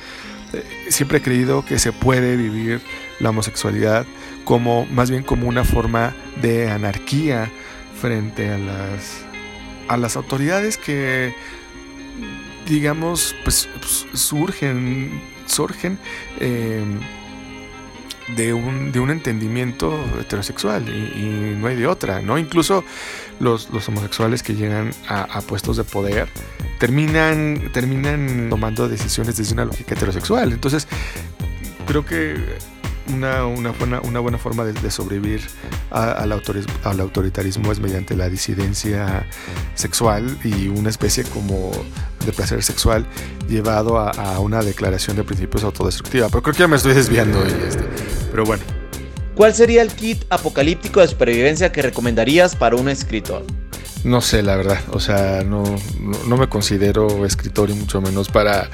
siempre 0.90 1.18
he 1.18 1.22
creído 1.22 1.66
que 1.66 1.80
se 1.80 1.92
puede 1.92 2.36
vivir 2.36 2.80
la 3.20 3.32
homosexualidad 3.32 4.06
como 4.44 4.86
más 4.86 5.10
bien 5.10 5.24
como 5.24 5.48
una 5.48 5.64
forma 5.64 6.14
de 6.42 6.70
anarquía 6.70 7.52
frente 8.00 8.52
a 8.52 8.60
las 8.60 9.26
a 9.88 9.98
las 9.98 10.16
autoridades 10.16 10.78
que 10.78 11.34
digamos 12.68 13.36
pues, 13.44 13.68
surgen 14.14 15.22
surgen 15.48 15.98
em, 16.40 17.00
de 18.30 18.54
un, 18.54 18.92
de 18.92 19.00
un 19.00 19.10
entendimiento 19.10 19.94
heterosexual 20.20 20.88
y, 20.90 21.56
no 21.58 21.68
hay 21.68 21.76
de 21.76 21.88
otra, 21.88 22.22
¿no? 22.22 22.38
Incluso 22.38 22.84
los, 23.40 23.70
homosexuales 23.88 24.44
que 24.44 24.56
llegan 24.56 24.92
a, 25.08 25.42
puestos 25.42 25.78
de 25.78 25.84
poder 25.84 26.30
terminan, 26.80 27.70
terminan 27.74 28.48
tomando 28.50 28.88
decisiones 28.88 29.38
desde 29.38 29.54
una 29.54 29.66
lógica 29.66 29.96
heterosexual. 29.96 30.52
Entonces, 30.52 30.88
creo 31.88 32.06
que 32.06 32.36
una, 33.14 33.46
una, 33.46 33.72
buena, 33.72 34.02
una 34.02 34.20
buena 34.20 34.38
forma 34.38 34.64
de, 34.64 34.92
sobrevivir 34.92 35.42
al, 35.92 36.32
al 36.84 37.00
autoritarismo 37.00 37.72
es 37.72 37.80
mediante 37.80 38.16
la 38.16 38.30
disidencia 38.30 39.26
sexual 39.76 40.38
y 40.44 40.68
una 40.70 40.90
especie 40.90 41.24
como 41.26 41.72
de 42.26 42.32
placer 42.32 42.64
sexual 42.64 43.06
llevado 43.48 44.00
a, 44.00 44.40
una 44.40 44.62
declaración 44.62 45.18
de 45.18 45.24
principios 45.24 45.64
autodestructiva. 45.64 46.30
Pero 46.30 46.42
creo 46.42 46.54
que 46.54 46.60
ya 46.60 46.68
me 46.68 46.78
estoy 46.78 46.94
desviando. 46.94 47.44
este, 47.44 47.84
pero 48.34 48.46
bueno. 48.46 48.64
¿Cuál 49.36 49.54
sería 49.54 49.84
el 49.84 49.92
kit 49.94 50.26
apocalíptico 50.30 51.00
de 51.00 51.08
supervivencia 51.08 51.72
que 51.72 51.84
recomendarías 51.84 52.56
para 52.56 52.76
un 52.76 52.90
escritor? 52.90 53.46
no 54.04 54.22
sé, 54.22 54.44
la 54.44 54.56
verdad. 54.56 54.80
O 54.92 55.00
sea, 55.00 55.44
no, 55.44 55.64
no, 56.28 56.38
me 56.38 56.50
considero 56.50 57.26
escritor 57.26 57.70
y 57.70 57.74
mucho 57.74 58.02
menos 58.02 58.28
para 58.28 58.70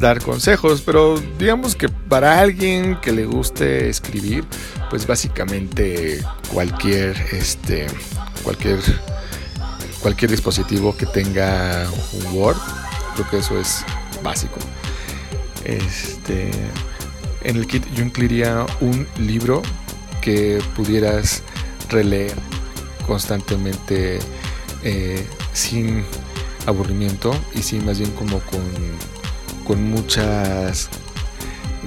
dar 0.00 0.20
consejos. 0.20 0.82
Pero 0.84 1.20
digamos 1.38 1.76
que 1.76 1.88
para 1.88 2.40
alguien 2.40 3.00
que 3.00 3.12
le 3.12 3.24
guste 3.24 3.88
escribir, 3.88 4.44
pues 4.90 5.06
básicamente 5.06 6.20
cualquier, 6.52 7.16
este, 7.32 7.86
cualquier, 8.42 8.80
cualquier 10.00 10.30
dispositivo 10.30 10.96
que 10.96 11.06
tenga 11.06 11.86
un 12.12 12.36
Word, 12.36 12.58
creo 13.14 13.30
que 13.30 13.38
eso 13.38 13.58
es 13.58 13.84
básico. 14.22 14.58
Este, 15.64 16.50
en 17.44 17.56
el 17.56 17.66
kit 17.66 17.84
yo 17.94 18.02
incluiría 18.02 18.66
un 18.80 19.06
libro 19.18 19.62
que 20.20 20.60
pudieras 20.74 21.42
releer 21.90 22.34
constantemente 23.06 24.18
eh, 24.82 25.26
sin 25.52 26.04
aburrimiento 26.66 27.34
y 27.54 27.62
sin 27.62 27.84
más 27.84 27.98
bien 27.98 28.10
como 28.12 28.40
con, 28.40 28.64
con 29.66 29.82
muchas 29.90 30.88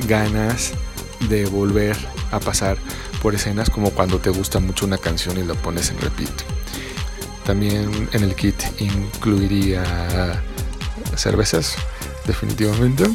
ganas 0.07 0.73
de 1.29 1.45
volver 1.45 1.97
a 2.31 2.39
pasar 2.39 2.77
por 3.21 3.33
escenas 3.33 3.69
como 3.69 3.89
cuando 3.91 4.19
te 4.19 4.29
gusta 4.29 4.59
mucho 4.59 4.85
una 4.85 4.97
canción 4.97 5.37
y 5.37 5.43
la 5.43 5.55
pones 5.55 5.89
en 5.89 5.99
repeat. 5.99 6.31
También 7.45 8.09
en 8.11 8.23
el 8.23 8.35
kit 8.35 8.61
incluiría 8.79 10.43
cervezas, 11.15 11.75
definitivamente. 12.25 13.05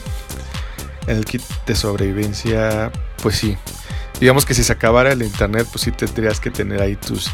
En 1.07 1.17
el 1.17 1.25
kit 1.25 1.43
de 1.67 1.75
sobrevivencia, 1.75 2.93
pues 3.23 3.37
sí. 3.37 3.57
Digamos 4.21 4.47
que 4.47 4.55
si 4.55 4.63
se 4.63 4.73
acabara 4.73 5.13
el 5.13 5.23
internet, 5.23 5.67
pues 5.71 5.83
sí 5.83 5.91
tendrías 5.91 6.39
que 6.39 6.51
tener 6.51 6.81
ahí 6.81 6.97
tus 6.97 7.31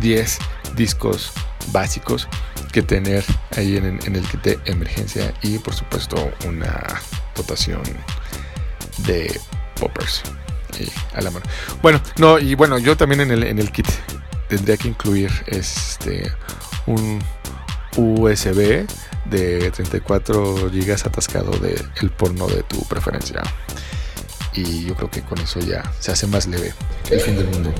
10 0.00 0.38
discos 0.74 1.32
básicos 1.72 2.28
que 2.72 2.82
tener 2.82 3.24
ahí 3.56 3.76
en, 3.76 3.86
el 3.86 4.28
kit 4.28 4.42
de 4.42 4.58
emergencia 4.64 5.34
y 5.42 5.58
por 5.58 5.74
supuesto 5.74 6.30
una 6.46 7.00
dotación 7.34 7.82
de 8.98 9.40
poppers 9.78 10.22
a 11.14 11.20
la 11.20 11.30
mano. 11.30 11.44
Bueno, 11.82 12.00
no, 12.18 12.38
y 12.38 12.54
bueno, 12.54 12.78
yo 12.78 12.96
también 12.96 13.20
en 13.20 13.30
el, 13.32 13.42
en 13.42 13.58
el 13.58 13.70
kit 13.72 13.86
tendría 14.48 14.76
que 14.76 14.88
incluir 14.88 15.30
este 15.46 16.32
un 16.86 17.22
USB 18.00 18.86
de 19.26 19.70
34 19.70 20.70
GB 20.70 20.92
atascado 20.92 21.52
de 21.58 21.80
el 22.00 22.10
porno 22.10 22.46
de 22.48 22.62
tu 22.62 22.82
preferencia. 22.88 23.42
Y 24.54 24.86
yo 24.86 24.94
creo 24.94 25.10
que 25.10 25.22
con 25.22 25.38
eso 25.38 25.60
ya 25.60 25.82
se 26.00 26.10
hace 26.10 26.26
más 26.26 26.46
leve 26.46 26.74
el 27.10 27.20
fin 27.20 27.36
del 27.36 27.46
mundo. 27.46 27.72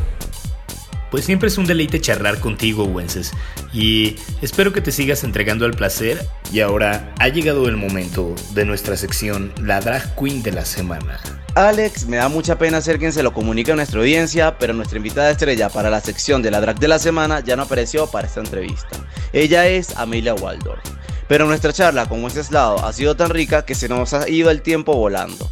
Pues 1.10 1.24
siempre 1.24 1.48
es 1.48 1.58
un 1.58 1.66
deleite 1.66 2.00
charlar 2.00 2.38
contigo, 2.38 2.84
Wences, 2.84 3.32
y 3.72 4.16
espero 4.42 4.72
que 4.72 4.80
te 4.80 4.92
sigas 4.92 5.24
entregando 5.24 5.64
al 5.64 5.72
placer. 5.72 6.24
Y 6.52 6.60
ahora 6.60 7.12
ha 7.18 7.28
llegado 7.28 7.68
el 7.68 7.76
momento 7.76 8.34
de 8.54 8.64
nuestra 8.64 8.96
sección 8.96 9.52
La 9.60 9.80
Drag 9.80 10.14
Queen 10.14 10.42
de 10.42 10.52
la 10.52 10.64
Semana. 10.64 11.18
Alex, 11.56 12.06
me 12.06 12.18
da 12.18 12.28
mucha 12.28 12.58
pena 12.58 12.78
hacer 12.78 13.00
quien 13.00 13.12
se 13.12 13.24
lo 13.24 13.32
comunique 13.32 13.72
a 13.72 13.76
nuestra 13.76 13.98
audiencia, 13.98 14.56
pero 14.58 14.72
nuestra 14.72 14.98
invitada 14.98 15.30
estrella 15.30 15.68
para 15.68 15.90
la 15.90 16.00
sección 16.00 16.42
de 16.42 16.52
la 16.52 16.60
Drag 16.60 16.78
de 16.78 16.86
la 16.86 17.00
Semana 17.00 17.40
ya 17.40 17.56
no 17.56 17.62
apareció 17.62 18.06
para 18.06 18.28
esta 18.28 18.38
entrevista. 18.38 18.88
Ella 19.32 19.66
es 19.66 19.96
Amelia 19.96 20.34
Waldorf. 20.34 20.82
Pero 21.28 21.46
nuestra 21.46 21.72
charla 21.72 22.08
con 22.08 22.22
Wenceslao 22.24 22.84
ha 22.84 22.92
sido 22.92 23.16
tan 23.16 23.30
rica 23.30 23.64
que 23.64 23.74
se 23.74 23.88
nos 23.88 24.12
ha 24.14 24.28
ido 24.28 24.50
el 24.50 24.62
tiempo 24.62 24.96
volando. 24.96 25.48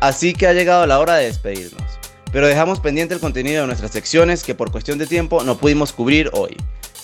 Así 0.00 0.32
que 0.32 0.46
ha 0.46 0.52
llegado 0.52 0.86
la 0.86 0.98
hora 0.98 1.16
de 1.16 1.26
despedirnos 1.26 1.98
pero 2.32 2.46
dejamos 2.46 2.80
pendiente 2.80 3.14
el 3.14 3.20
contenido 3.20 3.62
de 3.62 3.66
nuestras 3.66 3.90
secciones 3.90 4.42
que 4.42 4.54
por 4.54 4.70
cuestión 4.70 4.98
de 4.98 5.06
tiempo 5.06 5.42
no 5.44 5.58
pudimos 5.58 5.92
cubrir 5.92 6.30
hoy. 6.32 6.56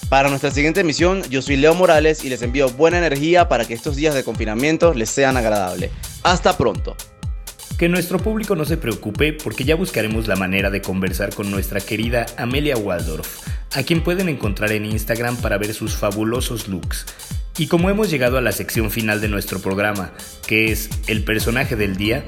Para 0.09 0.29
nuestra 0.29 0.51
siguiente 0.51 0.81
emisión, 0.81 1.23
yo 1.31 1.41
soy 1.41 1.57
Leo 1.57 1.75
Morales 1.75 2.25
y 2.25 2.29
les 2.29 2.43
envío 2.43 2.69
buena 2.69 2.99
energía 2.99 3.49
para 3.49 3.65
que 3.65 3.75
estos 3.75 3.97
días 3.97 4.15
de 4.15 4.23
confinamiento 4.23 4.93
les 4.93 5.09
sean 5.09 5.37
agradables. 5.37 5.91
Hasta 6.23 6.57
pronto. 6.57 6.95
Que 7.79 7.89
nuestro 7.89 8.19
público 8.19 8.55
no 8.55 8.65
se 8.65 8.77
preocupe 8.77 9.33
porque 9.33 9.65
ya 9.65 9.75
buscaremos 9.75 10.29
la 10.29 10.37
manera 10.37 10.71
de 10.71 10.81
conversar 10.81 11.35
con 11.35 11.51
nuestra 11.51 11.81
querida 11.81 12.27
Amelia 12.39 12.77
Waldorf, 12.77 13.49
a 13.75 13.83
quien 13.83 14.03
pueden 14.03 14.29
encontrar 14.29 14.71
en 14.73 14.85
Instagram 14.85 15.37
para 15.39 15.59
ver 15.59 15.75
sus 15.75 15.97
fabulosos 15.97 16.69
looks. 16.69 17.07
Y 17.59 17.67
como 17.67 17.91
hemos 17.91 18.11
llegado 18.11 18.39
a 18.39 18.41
la 18.41 18.53
sección 18.53 18.91
final 18.91 19.21
de 19.21 19.29
nuestro 19.29 19.59
programa, 19.59 20.13
que 20.47 20.71
es 20.71 20.89
el 21.09 21.25
personaje 21.25 21.75
del 21.77 21.97
día, 21.97 22.25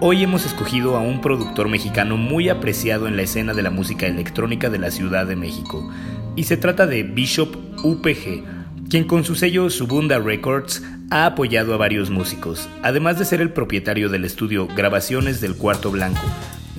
Hoy 0.00 0.22
hemos 0.22 0.46
escogido 0.46 0.96
a 0.96 1.00
un 1.00 1.20
productor 1.20 1.68
mexicano 1.68 2.16
muy 2.16 2.48
apreciado 2.48 3.08
en 3.08 3.16
la 3.16 3.22
escena 3.22 3.52
de 3.52 3.64
la 3.64 3.70
música 3.70 4.06
electrónica 4.06 4.70
de 4.70 4.78
la 4.78 4.92
Ciudad 4.92 5.26
de 5.26 5.34
México, 5.34 5.90
y 6.36 6.44
se 6.44 6.56
trata 6.56 6.86
de 6.86 7.02
Bishop 7.02 7.56
UPG, 7.82 8.44
quien 8.88 9.08
con 9.08 9.24
su 9.24 9.34
sello 9.34 9.68
Subunda 9.70 10.20
Records 10.20 10.84
ha 11.10 11.26
apoyado 11.26 11.74
a 11.74 11.78
varios 11.78 12.10
músicos, 12.10 12.68
además 12.82 13.18
de 13.18 13.24
ser 13.24 13.40
el 13.40 13.50
propietario 13.50 14.08
del 14.08 14.24
estudio 14.24 14.66
Grabaciones 14.66 15.40
del 15.40 15.56
Cuarto 15.56 15.90
Blanco, 15.90 16.20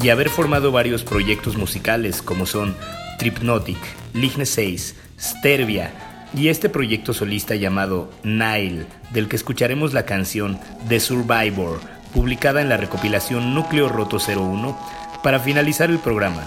y 0.02 0.10
haber 0.10 0.30
formado 0.30 0.72
varios 0.72 1.04
proyectos 1.04 1.58
musicales 1.58 2.22
como 2.22 2.46
son 2.46 2.76
Tripnotic, 3.18 3.78
Ligne 4.14 4.46
6, 4.46 4.96
Stervia, 5.20 5.92
y 6.36 6.50
este 6.50 6.70
proyecto 6.70 7.14
solista 7.14 7.56
llamado 7.56 8.12
Nile, 8.24 8.86
del 9.12 9.28
que 9.28 9.36
escucharemos 9.36 9.94
la 9.94 10.06
canción 10.06 10.60
The 10.88 11.00
Survivor, 11.00 11.80
publicada 12.14 12.62
en 12.62 12.70
la 12.70 12.78
recopilación 12.78 13.56
Núcleo 13.56 13.90
Roto 13.90 14.18
01, 14.20 14.78
para 15.24 15.40
finalizar 15.40 15.90
el 15.90 16.00
programa. 16.00 16.44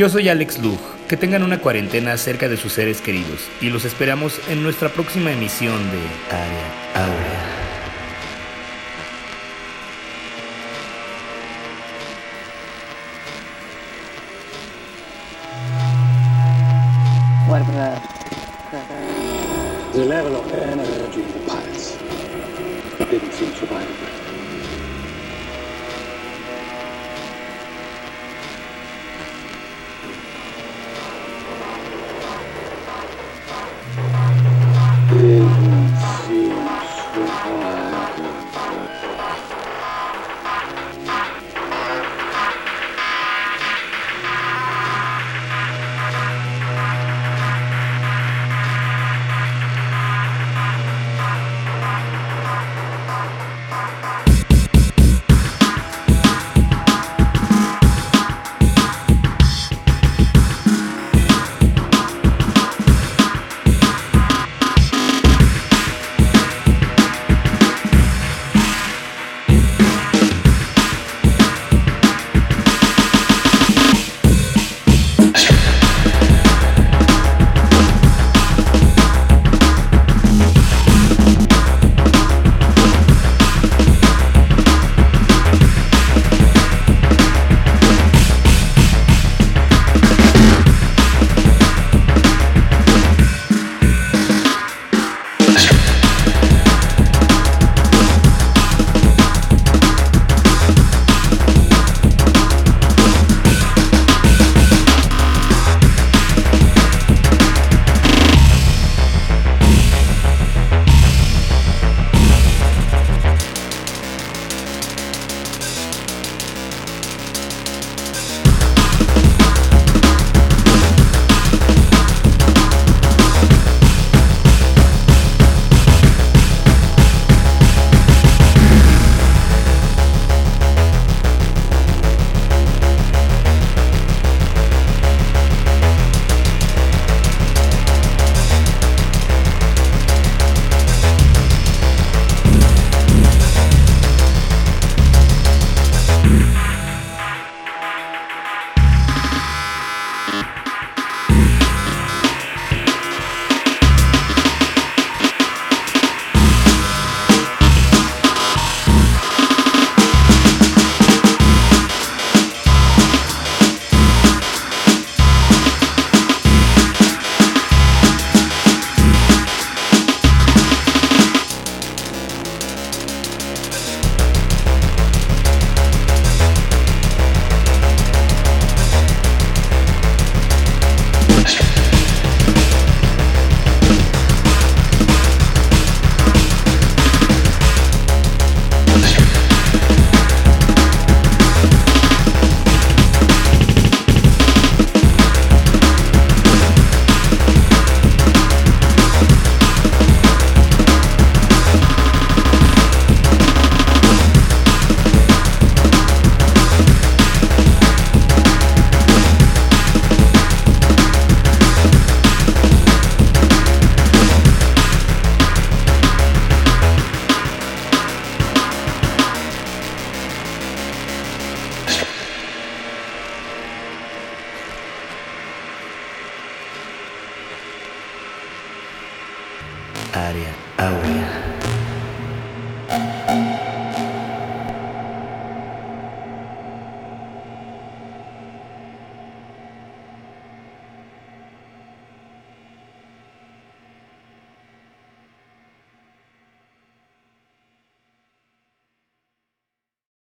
Yo 0.00 0.08
soy 0.08 0.30
Alex 0.30 0.60
Lug, 0.60 0.78
que 1.10 1.18
tengan 1.18 1.42
una 1.42 1.58
cuarentena 1.58 2.16
cerca 2.16 2.48
de 2.48 2.56
sus 2.56 2.72
seres 2.72 3.02
queridos 3.02 3.50
y 3.60 3.68
los 3.68 3.84
esperamos 3.84 4.40
en 4.48 4.62
nuestra 4.62 4.88
próxima 4.88 5.30
emisión 5.30 5.76
de 5.90 5.98
Área 6.34 7.04
Aurea. 7.04 7.39